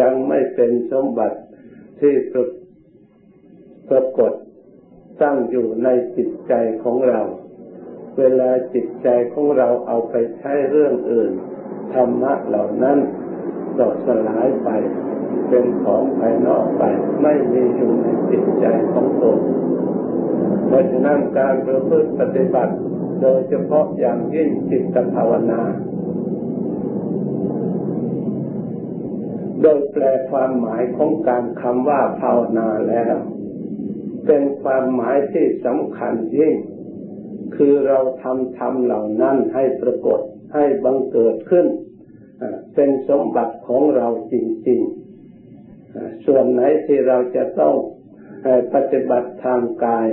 [0.00, 1.38] ยังไม่เป็นสมบัติ
[2.00, 2.14] ที่
[3.88, 4.32] ปรากฏ
[5.22, 7.22] ตั้งอยู่ในจิตใจของเรา
[8.18, 11.32] เวลาจิตใจของเราเอาไปใช้เรื่องอื่น
[11.94, 12.98] ธรรมะเหล่านั้น
[13.78, 14.68] ก็สลายไป
[15.48, 16.82] เป็นของภายนอกไป
[17.22, 19.38] ไม่มีอยู่ในจิตใจของตน
[20.66, 22.74] เพราะฉะนั้นการประพฤติปฏิบัติ
[23.22, 25.62] โดยเฉพาะอย่างยิ่งจิตภาวนา
[29.62, 33.16] โดยแปลความหมายของการคำว่าภาวนาแล้ว
[34.26, 36.54] เป็นความหมายที่สำคัญยิ่ง
[37.56, 40.20] คือเราทำทำเหล่านั้นให้ปรากฏ
[40.54, 41.66] ให้บังเกิดขึ้น
[42.74, 44.34] เป็นสมบัติของเราจ
[44.68, 47.74] ริงๆ ส่วนไหนที่เราจะต้อง
[48.74, 50.08] ปฏิบัติทางกาย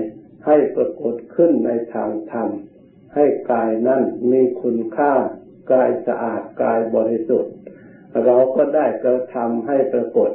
[0.46, 2.50] ให้ปรากฏขึ้นในทางธรรม
[3.16, 5.14] ให้กายนั้นมีคุณค่า
[5.72, 7.54] กายสะอาดกายบริสุทธิ์
[8.26, 10.32] เราก็ได้กระทำให้ปรากฏ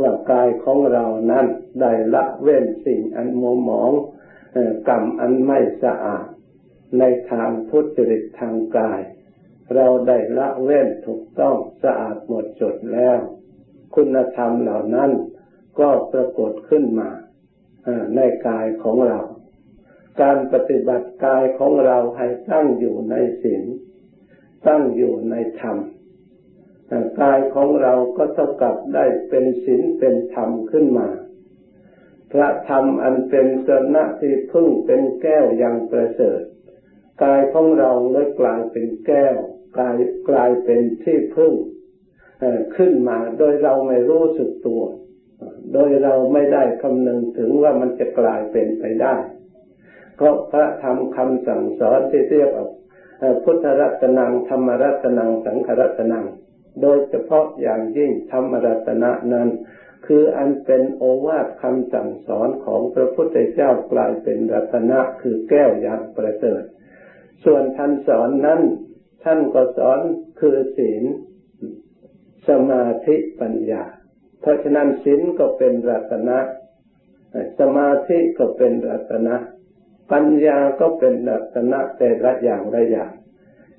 [0.00, 1.46] ว่ากายของเรานั้น
[1.80, 3.90] ได้ละเว้นสิ่งอันมัวหมอง
[4.88, 6.26] กรรมอันไม่สะอาด
[6.98, 9.00] ในทางพุทธจริตทางกาย
[9.74, 13.18] เราได้ละเว้นถูกต้องสะอาดหมดจดแล้ว
[13.94, 15.10] คุณธรรมเหล่านั้น
[15.80, 17.10] ก็ปรากฏขึ้นมา
[18.14, 19.20] ในกายของเรา
[20.22, 23.64] การปฏิบัติกายของเราให้ตั้งอยู่ในศีล
[24.68, 25.78] ตั้งอยู่ในธรรม
[27.20, 31.08] กายของเราก็เท่ากับได้เป็นศีลเป็นธรรมขึ้นมา
[32.32, 36.40] พระธรรมอันเป็นสนะที่พึ่งเป็นแก้วอย่างประเสริฐ
[37.22, 39.36] กายของเราเลยกลายเป็นแก้ว
[39.76, 39.96] กลาย
[40.28, 41.52] กลายเป็นที่พึ่ง
[42.76, 44.82] ขึ้นมาโดยเราไม่รู้สึกตัว
[45.72, 49.16] โดยเราไม่ได้คำนึงถึงว่ามันจะกลายเป็นไปได้
[50.16, 52.66] เพราะพระธรรมคำสั่งสอนที่เรียกว่า
[53.44, 56.26] พุทธรัตนังธรรมรัตนังสังขรัตนัง
[56.82, 59.48] โดยเฉพาะอย่างยิ่งธรรมรัตนะนั้น
[60.06, 66.62] คืออันเป็นโอวาทคำสั่งสอนของพระพุทธเจ้ากลายเป็นรัตนะคือแก้วอย่างประเสริฐ
[67.44, 68.60] ส่วนท่านสอนนั้น
[69.24, 70.00] ท่านก็สอน
[70.38, 71.04] คือศีล
[72.48, 73.82] สมาธิปัญญา
[74.40, 76.38] เพราะฉะนั้นศีลก็เป็นรัตนะ
[77.60, 79.36] สมาธิก็เป็นรัตนะ
[80.12, 83.12] ปัญญาก็เป็นรัตนะแต่ละอย่างละอย่าง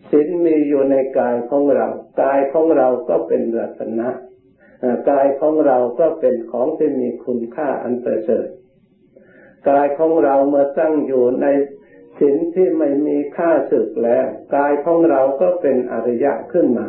[0.10, 1.88] ศีลมีอยู่ในกายของเรา
[2.22, 4.10] กายของเราก็เป็นรัตนะ
[5.10, 8.48] กายของเราก็เป็นของที่มีคุณค่าอันประเสริฐ
[9.70, 11.46] กายของเราเมื่อตั้งอยู่ใน
[12.20, 16.88] ศีลที่ไม่มีค่าสึกแล้วกายของเราก็เป็นอริยะขึ้นมา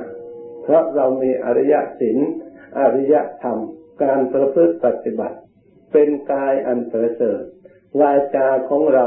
[0.62, 2.18] เพราะเรามีอริยศีล
[2.78, 3.58] อริยธรรม
[4.02, 5.36] การประพฤติปฏิบัติ
[5.92, 7.42] เป็นกายอันประเสริฐ
[8.00, 9.06] วาจาของเรา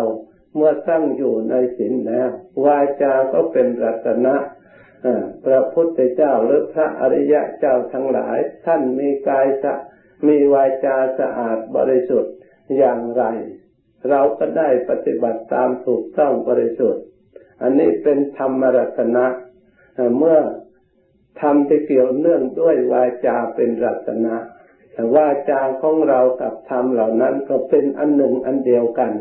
[0.55, 2.29] เมื่อตั้งอยู่ในศีลแล้ว
[2.65, 4.35] วาจาก็เป็นรัตนะ
[5.45, 9.73] พระพุทธเจ้าหรือพระอริยะเจ้าทั้งหลาย ท่านมีกายสะ
[10.27, 12.33] มีวาจาสะอาดบริสุทธิ์
[12.77, 13.23] อย่างไร
[14.09, 17.03] เราก็ได้ปฏิบัติตามถูกต้องบริสุทธิ์
[17.61, 19.25] อันนี้เป็นธรรมรัตนะ
[20.17, 20.39] เมื่อ
[21.41, 24.35] ทำที่เกี่ยวเนื่องด้วยวาจาเป็นรัตนะ
[24.93, 29.13] แต่วาจาของเรากับธรรมเหล่านั้นก็เป็นอันหนึ่งอันเดียวกัน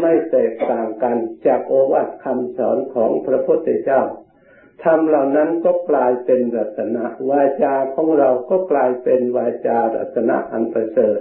[0.00, 4.02] ไม่แตกต่างกันจากโอวาทคำสอนของพระพุทธเจ้า
[4.84, 11.18] ธรรมเหล่านั้นก็กลายเป็นรัตนะ วาจาของเราก็กลายเป็นวาจารัตนะอันประเสริฐ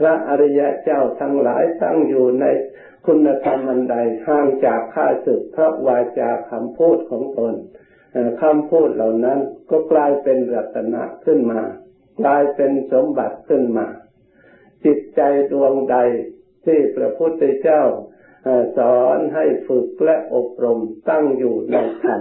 [0.00, 2.44] พระอริยะเจ้าทั้งหลายตั้งอยู่ใน
[3.06, 7.54] คุณธรรมอันใดห่างจากข้าศึกพระวาจาคำพูดของตน
[8.42, 9.38] คำพูดเหล่านั้น
[9.70, 11.60] ก็กลายเป็นรัตนะขึ้นมา
[12.20, 13.86] กลายเป็นสมบัติขึ้นมา
[14.84, 15.20] จิตใจ
[15.52, 15.96] ดวงใด
[16.64, 17.82] ที่พระพุทธเจ้า
[18.76, 22.20] สอนให้ฝึกและอบรมตั้งอยู่ในธรรม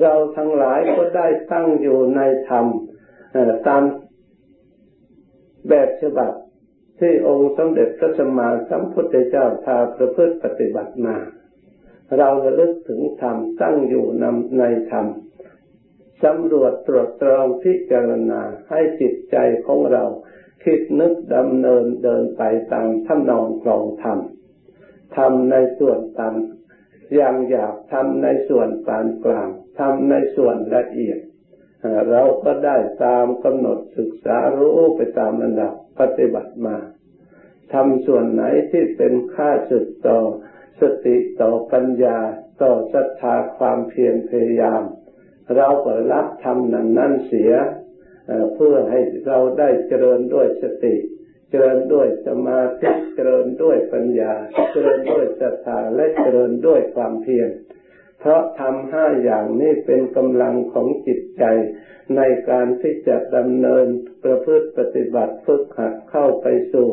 [0.00, 2.66] เราทั้งหลายก็ได้ตั้งอยู่ในธรรม
[3.66, 3.82] ตาม
[5.68, 6.32] แบบฉบับ
[6.98, 11.16] ที่องค์สมเด็จพระสัมมาสัมพุทธเจ้าพาประพฤติปฏิบัติมา
[12.16, 15.06] เราระลึกถึงธรรมตั้งอยู่นำในธรรม
[16.24, 20.04] สำรวจตรวจตรองพิจารณาให้จิตใจของเรา
[20.64, 24.18] คิดนึกดำเนินเดินไปตามท่านองครองธรรม
[25.16, 26.34] ทำในส่วนตาม
[27.14, 31.18] อย่างอยากทำในส่วนปานกลางทำในส่วนละเอียด
[32.10, 36.76] เราก็ได้ตามกำหนดศึกษารู้ไปตามระดับปฏิบัติมา
[37.72, 40.18] ทำส่วนไหนที่เป็นค่าสุดต่อ
[40.80, 42.18] สติต่อปัญญา
[42.62, 44.82] ต่อศรัทธาความเพียรพยายาม
[45.56, 47.52] เราก็รับทำนั้นนั่นเสีย
[48.54, 50.94] เพื่อให้เราได้เจริญด้วยสติ
[51.50, 54.32] เจริญด้วยสมาธิเจริญด้วยปัญญา
[54.72, 57.48] เจริญด้วยศรัทธาและเจริญด้วยความเพียร
[58.24, 61.44] เพราะทำห้าอย่างนี้เป็นกำลังของจิตใจ
[62.16, 63.86] ในการที่จะดำเนิน
[64.24, 66.88] ประพฤติปฏิบัติฝึกหัดเข้าไปสู่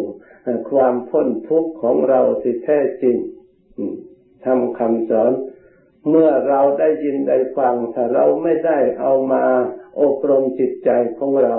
[0.71, 3.17] ความพ้นทุกข์ของเราที่แท้จริง
[4.45, 5.31] ทำคำสอน
[6.09, 9.45] เมื่อเราได้ยินได้ฟังถ้าเราไม่ได้เอามา
[10.01, 11.55] อบรมจิตใจของเรา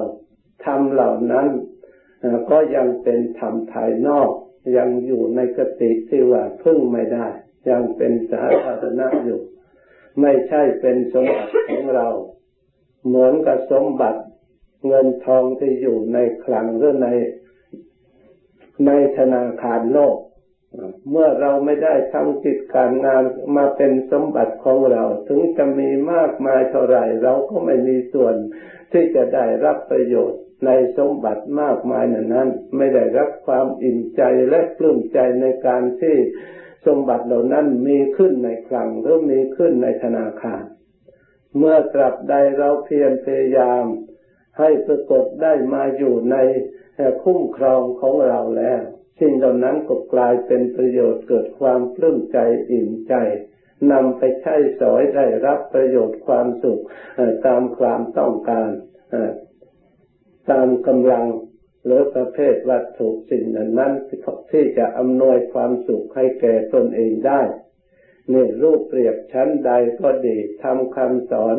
[0.65, 1.49] ทำเหล่านั้น
[2.51, 4.31] ก็ยังเป็นธรรมภายนอก
[4.77, 7.27] ยังอยู่ในกติที่ว่าพึ่งไม่ได้
[7.71, 9.41] ยังเป็นสาธารณะอยู่
[10.21, 12.09] ไม่ใช่เป็นสมบัติของเรา
[13.07, 14.21] เหมือนกับสมบัติ
[14.87, 17.09] เงินทองที่อยู่ในคลังหรือใน
[18.87, 20.17] ในธนาคารโลก
[21.11, 23.23] เมื่อเราไม่ได้ทำกิจการงาน
[23.57, 28.35] มาเป็นสมบัติของเรา ถึงจะมีมากมายเท่าไรเราก็ไม่มีส่วน
[28.93, 36.17] ที่จะได้รับประโยชน์ในสมบัติมากมายนั้น ไม่ได้รับความอิ่มใจและปลื้มใจในการที่
[36.87, 40.63] สมบัติเหล่านั้นมีขึ้นในคลังหรือมีขึ้นในธนาคาร
[41.57, 43.85] เมื่อกลับใดเราเพียรพยายาม
[44.59, 46.37] ให้ปรากฏได้มาอยู่ใน
[47.23, 48.83] คุ้มครองของเราแล้ว
[49.21, 52.39] สิ่งเหล่านั้นก็กลายเป็นประโยชน์เกิดความปลื้มใจ
[52.71, 53.15] อิ่มใจ
[53.93, 56.83] นำไปใช้สอยได้รับประโยชน์ความสุข
[57.47, 58.71] ตามความต้องการ
[60.51, 61.27] ตามกำลัง
[61.85, 63.45] หรือประเภทวัตถุสิ่ง
[63.79, 63.93] นั้น
[64.53, 67.41] ที่จะอำนวยความสุขให้แก่ตนเองได้
[68.33, 71.57] นี่รูปเปรียบชั้นใดก็ดีทำคำสอน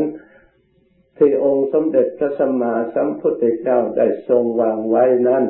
[1.18, 5.46] ที่องค์สมเด็จพระสัมมาสัมพุทธเจ้าได้ทรงวางไว้นั้น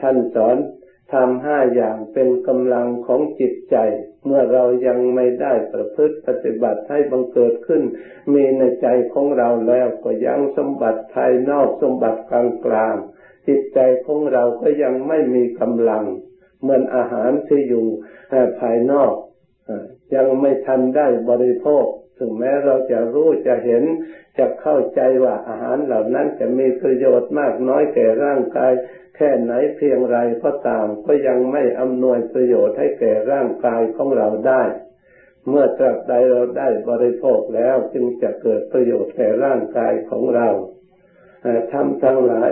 [0.00, 0.56] ท่านสอน
[1.12, 3.76] ทำห้าอย่างเป็นกำลังของจิตใจ
[4.24, 7.82] เมื่อเรายังไม่ได้ประพฤติปฏิบัติให้บังเกิดขึ้น
[8.32, 12.94] มีในใจของเราแล้วก็ยังสมบัติภายนอกสมบัติกลางกลาง
[13.48, 16.04] จิตใจของเราก็ยังไม่มีกำลัง
[16.60, 17.86] เหมือนอาหารที่อยู่
[18.60, 19.12] ภายนอก
[20.14, 21.84] ยังไม่ทันได้บริโภค
[22.18, 23.82] ถึงแม้เราจะรู้จะเห็น
[24.38, 28.72] จะเข้าใจว่าอาหารเหล่านั้นจะมีประโยชน์มากน้อยแก่ร่างกาย
[29.16, 34.62] แค่ไหนเพียงไรก็ตามก็ยังไม่อำนวยประโยชน์ให้แก่ร่างกายของเราได้
[35.48, 40.48] เมื่อตราบใดเราได้บริโภคแล้วจึงจะเกิดประโยชน์แก่ร่างกายของเรา
[41.72, 42.50] ทำทั้งหลาย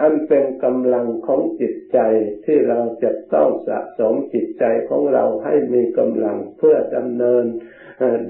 [0.00, 1.98] อันเป็นกำลังของจิตใจ
[2.44, 7.44] ที่เราจะต้องสะสมจิตใจของเราให้มีกำลังเพื่อดำเนิน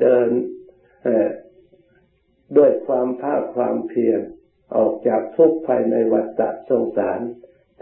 [0.01, 0.29] เดิน
[2.57, 4.21] ด้วยความภาคความเพียร
[4.77, 7.21] ออกจากทุกข์ภายในวัฏสงสาร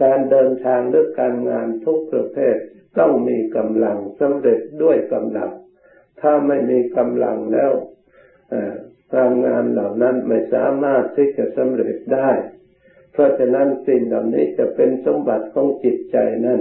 [0.03, 2.57] การเดินทางหรือการงานทุกประเภท
[2.99, 5.51] ต้องมีกำลังสำเร็จด้วยกำลัง
[6.20, 7.72] ถ้าไม่มีกำลังแล้ว
[9.14, 12.31] การงานเหล่านั้นไม่สามารถที่จะสำเร็จได้
[13.17, 16.61] เพราะฉะนั้นสิ่งเหล่านี้จะเป็นสมบัติของจิตใจนั่น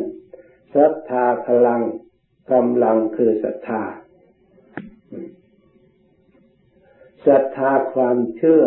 [0.76, 1.82] ศรัทธาพลัง
[2.51, 3.84] กำลังคือศรัทธา
[7.28, 8.64] ศรัทธาความเชื่อ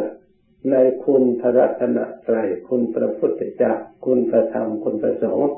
[0.70, 3.74] ในคุณพระรัตนตรัยคุณพระพุทธเจ้า
[4.04, 5.50] คุณพระธรรมคุณพระสงฆ์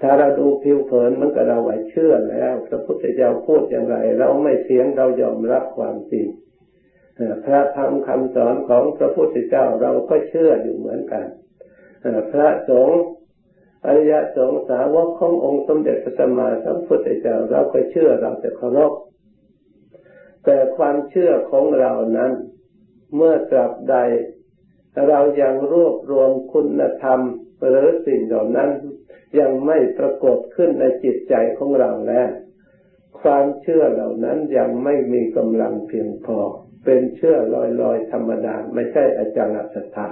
[0.00, 6.28] ถ้าเราดูผิวเผินมันก็เราไหวเชื่อแล้ว พระพุทธเจ้าพูดอย่างไร เราไม่เถียงเรายอมรับความจริง
[7.44, 11.26] พระธรรมคำสอนของพระพุทธเจ้าเราก็เชื่ออยู่เหมือนกัน
[12.32, 13.00] พระสงฆ์
[13.86, 18.92] อริยสงฆ์สาวกขององค์สมเด็จพระสัมมาสัมพุทธเจ้าเราก็เชื่อเราจะเคารพ
[20.44, 22.32] แต่ความเชื่อของเรานั้น
[23.16, 23.96] เมื่อตราบใด
[25.08, 27.20] เรายังรวบรวมคุณธรรม
[27.68, 28.70] หรือสิ่งเหล่านั้น
[29.38, 32.30] ยังไม่ปรากฏขึ้นในจิตใจของเราแล้ว
[33.20, 36.38] ความเชื่อเหล่านั้นยังไม่มีกำลังเพียงพอ
[36.84, 40.08] เป็นเชื่อลอยๆธรรมดา ไม่ใช่อาจารย์ศรัทธา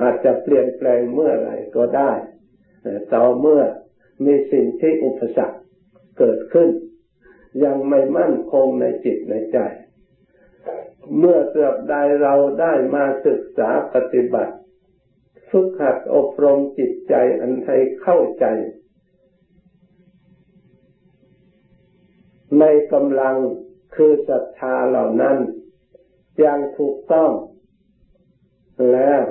[0.00, 2.12] อาจจะเปลี่ยนแปลงเมื่อไรก็ได้
[3.12, 3.62] ต่อเมื่อ
[4.24, 5.58] มีสิ่งที่อุปสรรค
[6.18, 6.68] เกิดขึ้น
[7.64, 9.58] ยังไม่มั่นคงในจิตในใจ
[11.18, 14.54] เมื่อเกิดใดเราได้มาศึกษาปฏิบัติ
[15.50, 18.46] ฝึกหัดอบรมจิตใจอันให้เข้าใจ
[22.60, 23.36] ในกำลัง
[24.00, 25.36] คือศรัทธาเหล่านั้น
[26.38, 27.30] อย่างถูกต้อง
[28.92, 29.22] แล้ว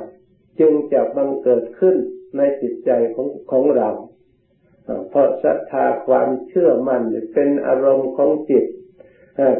[0.60, 1.96] จึงจะบังเกิดขึ้น
[2.38, 3.90] ในจิตใจของของเรา
[5.10, 7.04] เพราะศรัทธาความเชื่อมั่น
[7.34, 8.66] เป็นอารมณ์ของจิต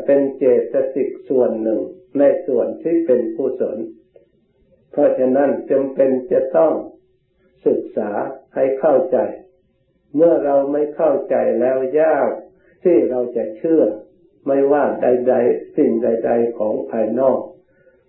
[0.06, 1.82] เป็นเจตสิกส่วนหนึ่ง
[2.20, 3.78] ในส่วนที่เป็นกุศล
[4.92, 6.74] เพราะฉะนั้นจำเป็นจะต้อง
[7.68, 8.12] ศึกษา
[8.56, 9.18] ให้เข้าใจ
[10.16, 12.30] เมื่อเราไม่เข้าใจแล้วยาก
[12.84, 13.84] ที่เราจะเชื่อ
[14.48, 17.40] ไม่ว่าใด ๆ สิ่งใด ๆ ของภายนอก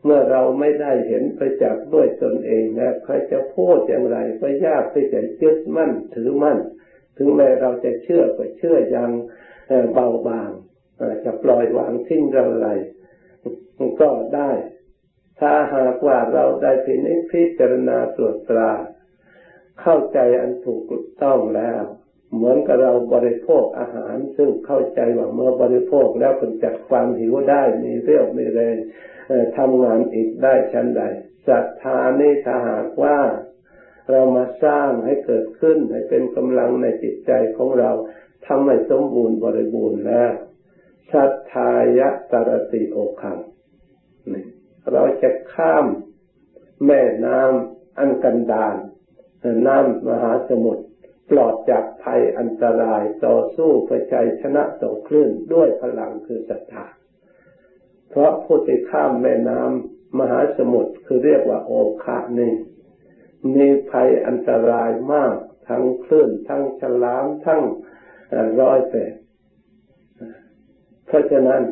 [0.05, 6.59] เมื่อเราไม่ได้เห็นประจักษ์ด้วยตนเองแล้วใครจะพูดอย่างไรก็ยากที่จะยึดมั่นถือมั่น
[7.17, 9.11] ถึงแม้เราจะเชื่อก็เชื่ออย่าง
[9.93, 10.51] เบาบาง
[11.25, 12.69] จะปล่อยวางทิ้งเราอะไร
[14.01, 14.51] ก็ได้
[15.41, 18.71] ถ้าหากว่าเราได้พินิจพิจารณาตรวจตรา
[19.81, 20.83] เข้าใจอันถูก
[21.23, 21.83] ต้องแล้ว
[22.35, 28.77] เหมือนกับเราบริโภคอาหาร ซึ่งเข้าใจว่าเมื่อบริโภคแล้วคนจัดความหิวได้มีเรี่ยวมีแรง
[29.57, 31.03] ทำงานอีกได้ชั้นใด
[31.49, 33.19] ศรัทธานี่ถ้าหากว่า
[34.11, 37.91] เรามาสร้างให้เกิดขึ้นให้เป็นกำลังในจิตใจของเรา
[38.47, 40.33] ทำให้สมบูรณ์บริบูรณ์แล้ว
[41.11, 43.39] ชัตทายะตรติโอคัง
[44.33, 44.45] นี่
[44.93, 45.87] เราจะข้าม
[46.87, 48.77] แม่น้ำอันกันดาร
[49.67, 50.85] น้ำมหาสมุทร
[51.31, 56.87] ปลอดจากภัยอันตรายต่อสู้เพื่อใจชนะต่อคลื่นด้วยพลังคือศรัทธา
[58.11, 61.73] เพราะผู้ที่ข้ามแม่น้ำมหาสมุทรคือเรียกว่าโอ
[62.05, 62.55] คานี่
[63.57, 65.35] มีภัยอันตรายมาก
[65.69, 67.63] ทั้งคลื่นทั้งฉลามทั้ง
[68.61, 69.15] ร้อยแปด
[71.07, 71.63] เพราะฉะนั้น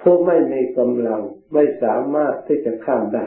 [0.00, 1.22] ผู้ไม่มีกำลัง
[1.52, 3.26] ไม่สามารถที่จะข้ามได้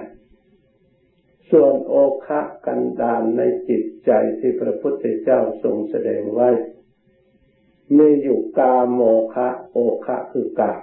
[1.55, 1.95] ส่วนโอ
[2.25, 6.49] คะกันดานในจิตใจที่พระพุทธเจ้าทรงแสดงไว้
[7.97, 9.01] มีอยู่กาโม
[9.33, 10.73] คะโอคะคือกา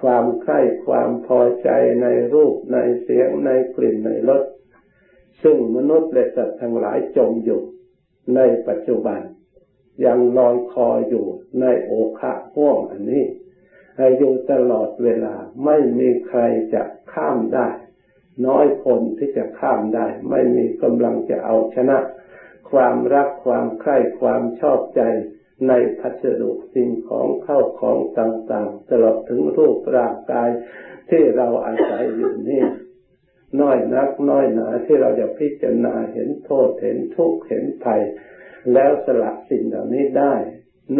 [0.00, 1.68] ความใคร่ความพอใจ
[2.02, 4.42] ในรูปในเสียงในกลิ่นในรส
[5.42, 7.62] ซึ่งมนุษย์และสัตว์ทั้งหลายจมอยู่
[8.34, 9.20] ในปัจจุบัน
[10.04, 11.26] ยังลอยคออยู่
[11.60, 13.24] ในโอคะห่วงอันนี้
[14.18, 16.40] อยู่ตลอดเวลาไม่มีใคร
[16.74, 17.68] จะข้ามได้
[18.46, 21.98] น้อยคนที่จะข้ามได้ ไม่มีกำลังจะเอาชนะ
[22.70, 25.00] ความรักความใคร่ความชอบใจ
[25.68, 30.48] ในพัสดุสิ่งของเข้าของต่างๆ ตลอดถึงรูปร่างกาย
[31.10, 32.64] ที่เราอาศัยอยู่นี่
[33.60, 38.02] น้อยนักน้อยหนาที่เราจะพิจารณาเห็นโทษเห็นทุกข์เห็นภัย
[38.72, 40.34] แล้วสละสิ่งเหล่านี้ได้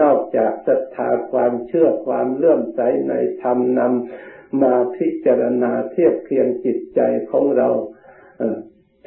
[0.00, 7.68] นอกจากศรัทธาความเชื่อความเลื่อมใสในธรรมนำ มาพิจารณาเทียบเคียงจิตใจของเรา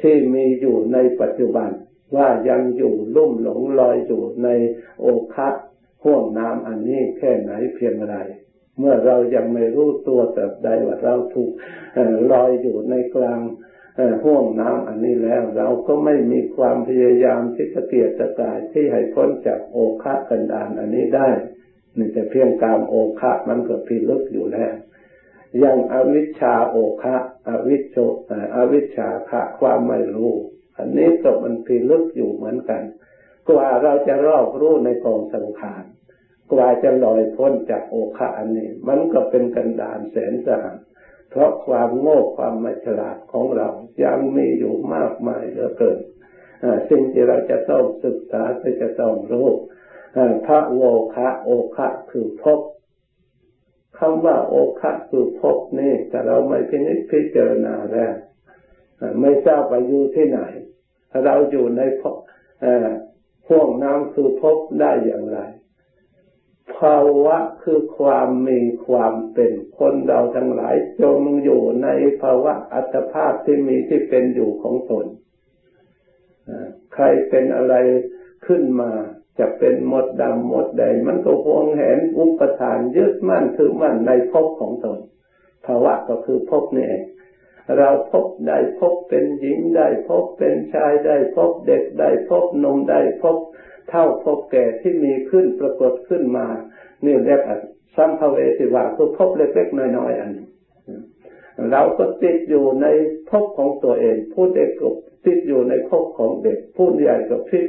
[0.00, 1.70] ที่มีอยู่ในปัจจุบัน
[2.16, 4.48] ว่ายังอยู่ลุ่มหลงลอยอยู่ใน
[5.00, 5.48] โอคะ
[6.04, 8.14] ห่วงน้ำอันนี้แค่ไหนเพียงไร
[8.78, 11.50] เมื่อเรายังไม่รู้ตัวแต่ใดว่าเราถูก
[12.32, 13.40] ลอยอยู่ในกลาง
[14.24, 21.28] ห่วงน้ำอันนี้แล้ว เราก็ไม่มีความพยายามที่จะเกียรติกายที่ให้พ้นจากโอคะกันดานอันนี้ได้
[21.98, 24.74] นี่แต่เพียงกามโอคะมันก็พิลึกอยู่แล้ว
[25.64, 27.16] ยังอวิชชาโอคะ
[27.48, 27.96] อวิชโช
[28.54, 30.32] อวิชชาคะความไม่รู้
[30.78, 32.82] อันนี้ก็มันพิลึกอยู่เหมือนกัน
[33.48, 35.84] กว่าเราจะรอบรู้ในกองสังขาร
[36.52, 40.76] กว่าจะลอยพ้นจากโอคะอันนี้ มันก็เป็นกันดานแสนสหัส
[41.30, 43.68] เพราะความโง่ความไม่ฉลาดของเรา
[44.04, 45.98] ยังมีอยู่มากมายเหลือเกิน
[46.90, 49.48] สิ่งที่เราจะต้องศึกษาที่จะต้องรู้
[50.46, 50.76] พระโอ
[51.14, 52.60] คะโอคะคือพบ
[54.04, 58.14] คำว่าโอคะคือพบนี่แต่เราไม่พินิจพิจารณาแล้ว
[59.20, 60.40] ไม่ทราบว่าอยู่ที่ไหน
[61.24, 62.16] เราอยู่ในพบ
[63.48, 65.38] ห่วงน้ำคือพบได้อย่างไร
[66.76, 71.88] ภาวะคือความมีความเป็นคนเราทั้งหลายจงอยู่ใน
[72.22, 75.06] ภาวะอัตภาพที่มีที่เป็นอยู่ของตน
[76.94, 77.74] ใครเป็นอะไร
[78.46, 78.92] ขึ้นมา
[79.38, 84.98] จะเป็นหมดดำหมดแดงมันก็หวงแหนอุปทานยึดมั่นถือมั่นในภพของตน
[85.66, 87.02] ภาวะก็คือภพนี่เอง
[87.78, 93.38] เราพบได้พบเป็นหญิงได้พบเป็นชายได้พบเด็กได้พบนมได้พบ
[93.88, 96.46] เท่าพบแก่ที่มีขึ้นปรากฏขึ้นมา
[97.04, 97.40] นี่เรียก
[97.96, 100.32] สัมภเวสิวาคือพบเล็กๆน้อยๆอัน
[101.70, 102.86] เราก็ติดอยู่ใน
[103.30, 104.88] ภพของตัวเองผู้เด็กก็
[105.26, 107.66] ติดอยู่ในภพของเด็กผู้ใหญ่ก็ติด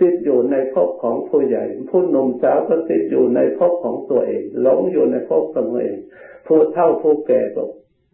[0.00, 5.98] ติดอยู่ในภพของผู้ใหญ่ ผู้หนุ่มสาวก็ติดอยู่ในภพของตัวเองหลงอยู่ในภพของตัวเอง
[6.46, 7.62] ผู้เฒ่าผู้แก่ก็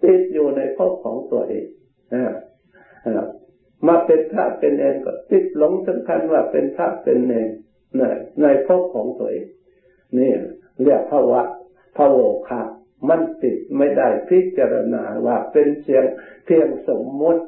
[0.05, 1.67] ติดอยู่ในภพของตัวเอง
[3.87, 7.49] มาเป็นพระเป็นเนรก็ติดหลงสำคัญว่าเป็นพระเป็นเนร
[8.43, 9.47] ในภพของตัวเอง
[10.19, 10.33] นี่
[10.83, 11.43] เรียกภาวะ
[11.97, 12.19] ภาว
[12.49, 12.61] คะ
[13.09, 16.05] มันติดไม่ได้พิจารณาว่าเป็นเสียง
[16.45, 17.43] เพียงสมมติ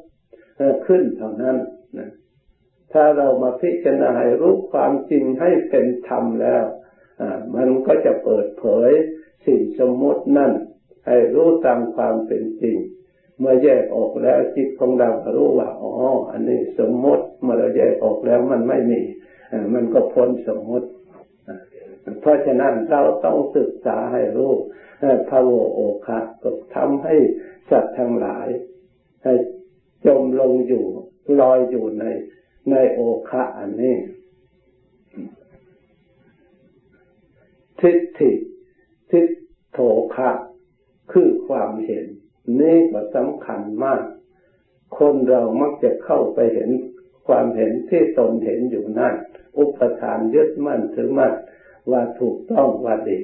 [0.87, 1.57] ขึ้นเท่านั้น
[1.99, 2.11] นะ
[2.93, 6.65] ถ้าเรามาพิจารณาให้รู้ความจริงให้เป็นธรรมแล้ว
[7.55, 8.91] มันก็จะเปิดเผย
[9.47, 10.53] สิ่งสมมตินั่น
[11.07, 12.77] ให้รู้ตามความเป็นจริง
[13.39, 15.93] เมื่อแยกออกแล้วจิตของเรารู้ว่าอ๋อ
[16.31, 19.01] อันนี้สมมติเมื่อเราแยกออกแล้วมันไม่มี
[19.75, 20.89] มันก็พ้นสมมติ
[22.21, 24.53] เพราะฉะนั้นเราต้องศึกษาให้รู้
[25.29, 27.15] พระโวโอคะก็ทำให้
[27.71, 28.49] สัตว์ทั้งหลาย
[29.25, 29.33] ให้
[30.07, 30.85] จมลงอยู่
[31.41, 32.05] ลอยอยู่ใน
[32.71, 33.01] ในโอ
[33.31, 33.97] คะอันนี้
[37.81, 38.33] ทิฏฐิ
[39.11, 39.27] ทิฏ
[39.73, 39.79] โถ
[40.15, 40.31] คะ
[41.13, 42.07] คือความเห็น
[42.61, 44.03] นี่ก็สำคัญมาก
[44.99, 46.71] คนเรามักจะเข้าไปเห็น
[47.27, 49.15] ความเห็นที่ตนเห็นอยู่นั่น
[49.59, 51.33] อุปทานยึดมั่นถือมั่น
[51.91, 53.21] ว่าถูกต้องว่าดี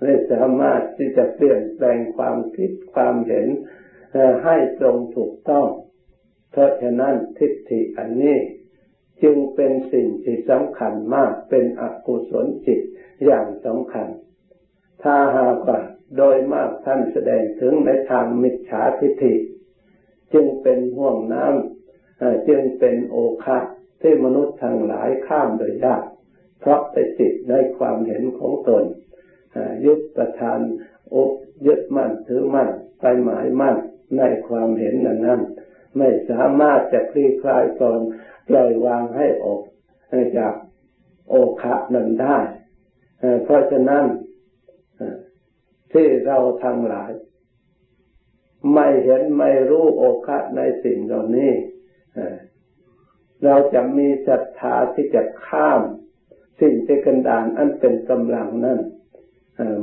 [0.00, 3.46] ไม่สามารถที่จะเปลี่ยนแปลงความคิดความเห็น
[4.44, 5.66] ให้ตรงถูกต้อง
[6.54, 8.38] เพราะฉะนั้นทิฏฐิอันนี้
[9.22, 12.80] จึงเป็นสิ่งที่สำคัญมากเป็นอกุศลจิต
[13.24, 14.08] อย่างสำคัญ
[15.02, 15.80] ถ้าหากว่า
[16.16, 19.34] โดยมากท่านแสดงถึงในทางมิจฉาทิฏฐิ
[20.32, 23.58] จึงเป็นห่วงน้ำจึงเป็นโอคะ
[24.02, 26.02] ที่มนุษย์ทั้งหลายข้ามโดยยาก
[26.60, 28.84] เพราะไปติดในความเห็นของตน
[29.84, 30.58] ยึดประทาน
[31.14, 31.32] อก
[31.66, 32.68] ยึดมั่นถือมั่น
[33.00, 33.76] ไปหมายมั่น
[34.18, 35.40] ในความเห็นนั้นนั้น
[35.96, 37.98] ไม่สามารถจะคลี่คลายตอน
[38.48, 39.62] ปล่อยวางให้ออก
[40.38, 40.54] จาก
[41.28, 42.38] โอคะนั้นได้
[43.44, 44.04] เพราะฉะนั้น
[45.92, 47.10] ที่เราทั้งหลาย
[48.74, 51.52] ไม่เห็นไม่รู้โอคะในสิ่งเหล่านี้
[53.44, 55.82] เราจะมีศรัทธาที่จะข้าม
[56.60, 58.80] สิ่งที่กันดานอันเป็นกำลังนั่น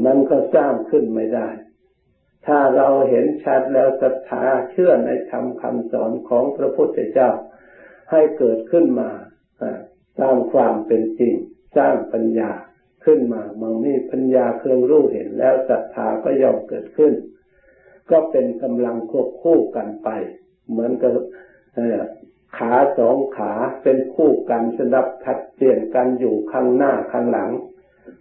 [0.05, 1.47] มันก็สร้างขึ้นไม่ได้
[2.47, 7.29] ถ้าเราเห็นชัดแล้วศรัทธาเชื่อในธรรมคำสอนของพระพุทธเจ้า
[8.11, 9.09] ให้เกิดขึ้นมา
[10.21, 11.33] ตามความเป็นจริง
[11.77, 12.51] สร้างปัญญา
[13.05, 17.13] ขึ้นมาเมื่อมีปัญญาเครื่องรู้เห็นแล้วศรัทธาก็ย่อมเกิดขึ้น
[18.11, 20.09] ก็เป็นกำลังควบคู่กันไป
[20.69, 21.11] เหมือนกับ
[22.57, 27.51] ขาสองขาเป็นคู่กันสนับถัดเปลี่ยนกันอยู่ข้างหน้าข้างหลัง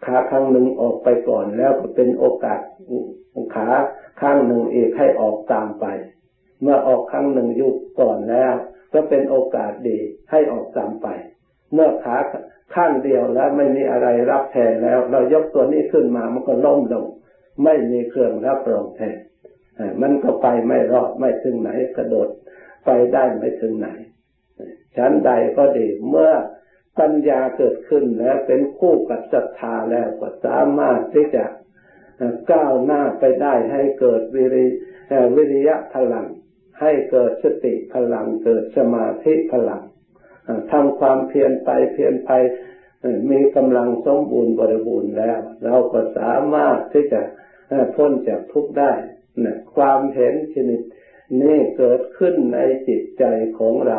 [0.04, 2.60] ขาข้างหนึ่งออกไปก่อนแล้วก็เป็นโอกาส
[3.54, 3.68] ขา
[4.20, 5.86] ข้างหนึ่งอีกให้ออกตามไป
[6.60, 8.52] เมื่อออกข้างหนึ่งอยู่ก่อนแล้ว
[8.92, 9.98] ก็เป็นโอกาสดี
[10.30, 11.08] ให้ออกตามไป
[11.72, 12.16] เมื่อขา
[12.74, 17.06] ข้างเดียวแล้วไม่มีอะไรรับแทนแล้ว เรายกตัวนี้ขึ้นมามันก็ล้มลง
[17.64, 19.16] ไม่มีเครื่องรับรองแทน
[20.02, 22.28] มันก็ไปไม่รอดไม่ถึงไหนกระโดด
[22.84, 23.88] ไปได้ไม่ถึงไหน
[24.96, 26.32] ชั้นใดก็ดีเมื่อ
[26.98, 31.44] ปัญญาเกิดขึ้นแล้วเป็นคู่กับศรัทธาแล้วก็สามารถที่จะ
[32.52, 34.66] ก้าวหน้าไปได้ให้เกิดวิริ
[35.36, 36.26] วิริยะพลัง
[36.80, 39.82] ให้เกิดสติพลัง เกิดสมาธิพลัง
[40.72, 42.30] ทำความเพียรไปเพียรไป
[43.30, 47.20] มีกำลังสมบูรณ์บริบูรณ์แล้ว เราก็สามารถที่จะ
[47.94, 48.92] พ้นจากทุกข์ได้
[49.74, 50.80] ความเห็นชนิด
[51.42, 52.58] นี้เกิดขึ้นใน
[52.88, 53.24] จิตใจ
[53.58, 53.98] ของเรา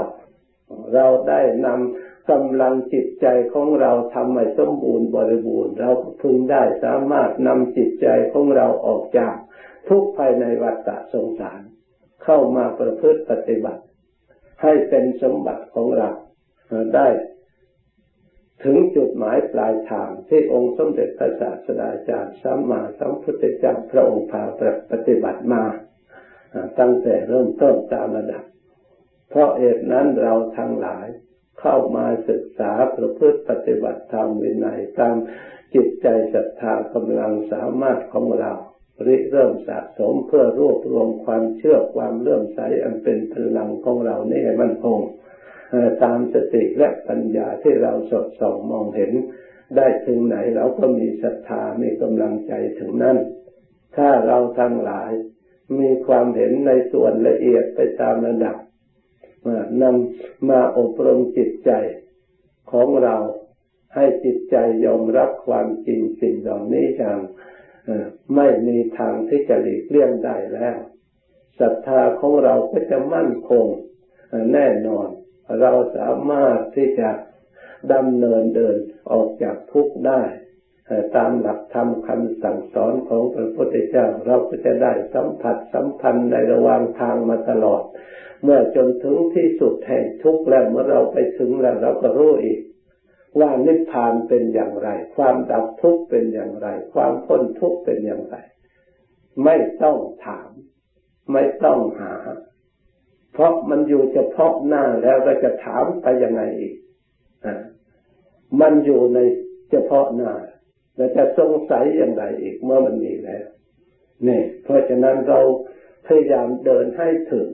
[0.94, 5.90] เราได้นำ กำลังจิตใจของเราทำให้สมบูรณ์บริบูรณ์ เรา
[6.22, 9.36] พึงได้สามารถนำจิตใจของเราออกจาก
[9.90, 11.62] ทุกภายในวัฏสงสาร
[12.24, 13.84] เข้ามาประพฤติปฏิบัติ
[14.62, 16.10] ให้เป็นสมบัติของเรา
[16.96, 17.08] ได้
[18.64, 24.44] ถึงจุดหมายปลายทางที่องค์สมเด็จพระศาสดาจารย์สัมมาสัมพุทธเจ้าพระองค์พา
[24.92, 25.64] ปฏิบัติมา
[26.80, 28.44] ตั้งแต่เริ่มต้นตามระดับ
[29.30, 31.08] เพราะเหตุนั้นเราทั้งหลาย
[31.60, 35.16] เข้ามาศึกษาประพฤติปฏิบัติธรรมวินัยตาม
[35.74, 38.54] จิตใจศรัทธากำลังสามารถของเรา
[39.08, 45.00] ริเริ่มสะสมเพื่อรวบรวมความเชื่อความเลื่อมใสอันเป็นพลังของเรานี่ให้มันคง
[46.04, 49.12] ตามสติและปัญญาที่เราสดส่องมองเห็น
[49.78, 53.18] ได้ถึงไหนเราก็มีศรัทธามีกำลังใจถึงนั้น
[53.96, 55.12] ถ้าเราทั้งหลาย
[55.80, 58.58] มีความเห็นในส่วนละเอียดไปตามระดับ
[59.82, 61.72] นำมาอบรมจิตใจ
[62.72, 63.16] ของเรา
[63.96, 67.20] ให้จิตใจยอมรับความจริงสิ่งเหล่านี้อย่าง
[68.36, 70.78] ไม่มีทางที่จะหลีกเลี่ยงได้แล้ว
[71.60, 73.66] ศรัทธาของเราก็จะมั่นคง
[74.54, 75.08] แน่นอน
[75.62, 77.10] เราสามารถที่จะ
[77.94, 78.78] ดำเนินเดิน
[79.12, 80.22] ออกจากทุกข์ได้
[81.16, 87.84] ตามหลักธรรมคำสั่งสอนของพระพุทธเจ้าเราก็จะได้สัมผัสสัมพันธ์ในระหว่างทางมาตลอด
[88.44, 92.60] เมื่อจนถึงที่สุดแห่งทุกข์แล้วเมื่อเราไปถึงแล้วเราก็รู้อีก
[93.40, 98.36] ว่านิพพานเป็นอย่างไร ความดับทุกข์เป็นอย่างไร ความพ้นทุกข์เป็นอย่างไร
[99.44, 100.50] ไม่ต้องถาม
[101.32, 102.14] ไม่ต้องหา
[103.34, 106.76] เพราะมันอยู่เฉพาะหน้าแล้วเราจะถามไปยังไงอีก
[107.46, 107.48] อ
[108.62, 109.20] มันอยู่ใน
[109.70, 110.32] เฉพาะหน้า
[110.96, 113.46] เราจะสงสัยอย่างไรอีกเมื่อมันมีแล้ว
[114.28, 115.40] นี่เพราะฉะนั้นเรา
[116.08, 117.48] พยายามเดินให้ถึง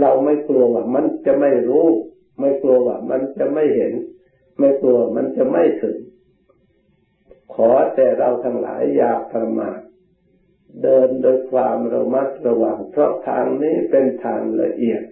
[0.00, 1.86] เราไม่กลัวว่ามันจะไม่รู้
[2.40, 3.92] ไม่กลัวว่ามันจะไม่เห็น
[4.58, 5.96] ไม่กลัวมันจะไม่ถึง
[7.54, 9.80] ขอแต่เราทั้งหลายอย่าประมาท
[10.82, 15.02] เดินโดยความระมัดระวังเพราะทางนี้เป็นทางละเอียด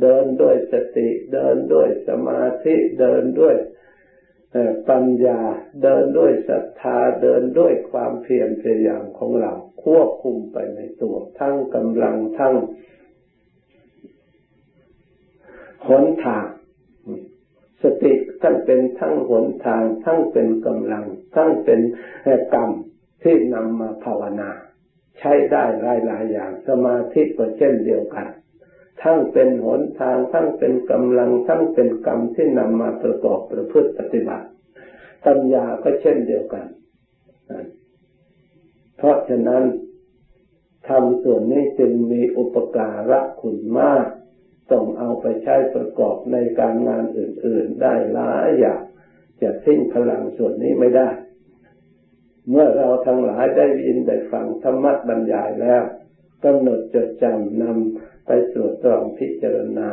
[0.00, 3.56] เดินด้วยสติ เดินด้วยสมาธิ เดินด้วย
[4.88, 5.40] ปัญญา
[5.82, 9.52] เดินด้วยศรัทธาเดินด้วยความเพียรพยายามของเรา
[9.84, 12.54] ควบคุมไปในตัว ทั้งกำลังทั้ง
[15.88, 16.46] หนทาง
[17.82, 21.80] สติทั้งเป็นทั้งหนทาง ทั้งเป็นกำลัง ทั้งเป็น
[22.54, 22.70] กรรม
[23.22, 24.50] ที่นำมาภาวนา
[25.18, 28.26] ใช้ได้หลายหลายอย่าง สมาธิก็เช่นเดียวกัน
[29.02, 34.46] ทั้งเป็นหนทาง ทั้งเป็นกำลัง ทั้งเป็นกรรมที่นำมาประกอบประพฤติปฏิบัติ
[35.26, 36.66] ปัญญาก็เช่นเดียวกัน
[38.96, 39.64] เพราะฉะนั้น
[40.88, 44.06] ทำส่วนนี้จึงมีอุปการะคุณมาก
[44.72, 48.82] ต้องเอาไปใช้ประกอบในการงานอื่น ๆ ได้หลายอย่าง
[49.42, 51.08] จะทิ้งพลังส่วนนี้ไม่ได้
[52.48, 55.82] เมื่อเราทั้งหลายได้ยินได้ฟังธรรมะบรรยายแล้ว
[56.44, 59.90] กำหนดจดจำนำ ไปสวดตรองพิจารณา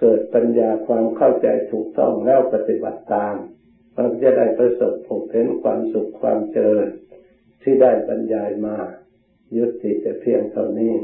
[0.00, 3.34] เกิดปัญญาความเข้าใจถูกต้องแล้วปฏิบัติตาม
[3.94, 6.88] เราจะได้ประสบผลเห็นความสุขความเจริญ
[7.62, 8.76] ที่ได้บรรยายมา
[9.56, 10.94] ยุติแต่เพียงเท่านี้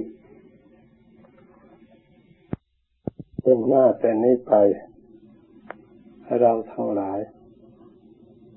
[3.42, 4.54] เป็นหน้าแต่นี้ไป
[6.40, 7.20] เราทั้งหลาย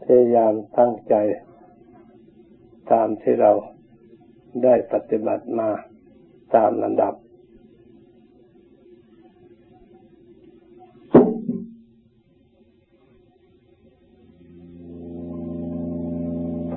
[0.04, 1.16] พยายามตั้งใจ
[2.92, 3.52] ตามที่เรา
[4.64, 5.70] ได้ปฏิบัติมา
[6.56, 7.14] ตามลำดับ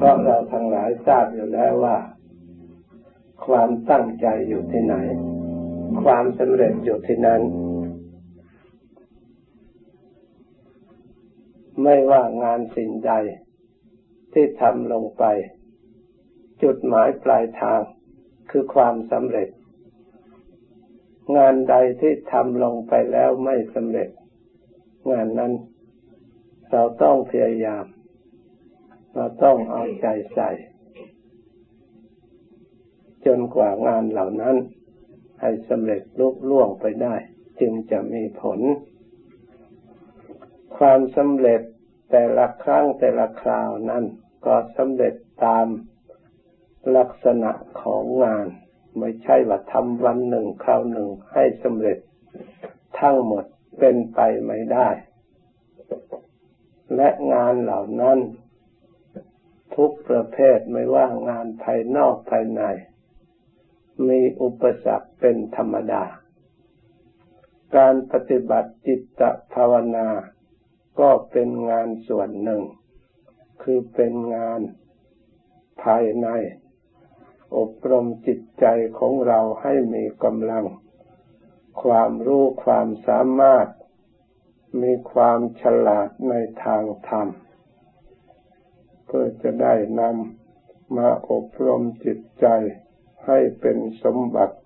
[0.05, 1.97] ราะเราทั้งหลายทราบอยู่แล้วว่า
[3.47, 4.97] ความตั้งใจอยู่ที่ไหน
[6.03, 7.43] ความสำเร็จอยู่ที่นั้น
[11.83, 13.13] ไม่ว่างานสิ่งใด
[14.33, 15.25] ที่ทำลงไป
[16.63, 17.81] จุดหมายปลายทาง
[18.51, 19.49] คือความสำเร็จ
[21.37, 24.09] งานใดที่ทำลงไปแล้วไม่สำเร็จ
[25.11, 25.53] งานนั้น
[26.71, 27.85] เราต้องพยายาม
[29.15, 30.51] เราต้องเอาใจใส่
[33.27, 34.57] จนกว่างานเหล่านั้น
[35.41, 37.15] ให้สำเร็จลุล่วงไปได้
[37.61, 38.61] จึงจะมีผล
[40.77, 41.61] ความสำเร็จ
[42.11, 44.05] แต่ละครั้งแต่ละคราวนั้น
[44.47, 45.67] ก็สำเร็จตาม
[46.97, 47.51] ลักษณะ
[47.81, 48.47] ของงาน
[48.99, 51.99] ไม่ใช่ว่าทำวันหนึ่งคราวหนึ่งให้สำเร็จ
[53.01, 53.45] ทั้งหมด
[53.79, 54.89] เป็นไปไม่ได้
[56.97, 58.19] และงานเหล่านั้น
[59.77, 62.63] ทุกประเภทไม่ว่างานภายนอกภายใน
[64.09, 66.05] มีอุปสรรคเป็นธรรมดา
[67.77, 69.23] การปฏิบัติจิต
[69.55, 70.09] ภาวนา
[71.01, 72.63] ก็เป็นงานส่วนหนึ่ง
[73.63, 74.61] คือเป็นงาน
[75.83, 76.29] ภายใน
[77.57, 78.67] อบรมจิตใจ
[78.99, 80.65] ของเราให้มีกำลัง
[81.83, 83.69] ความรู้ความสามารถ
[84.83, 86.35] มีความฉลาดใน
[86.65, 87.29] ทางธรรม
[89.15, 92.47] เพื่อจะได้นำมาอบรมจิตใจ
[93.27, 94.57] ให้เป็นสมบัติ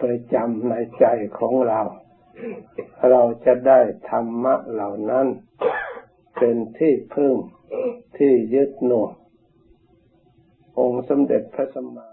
[0.00, 1.06] ประจำในใจ
[1.38, 1.80] ของเรา
[3.10, 5.26] เราจะได้ธรรมะเหล่านั้น
[6.38, 7.34] เป็นที่พึ่ง
[8.18, 9.12] ที่ยึดหน่วง
[10.78, 12.06] องค์สมเด็จพระสัมมา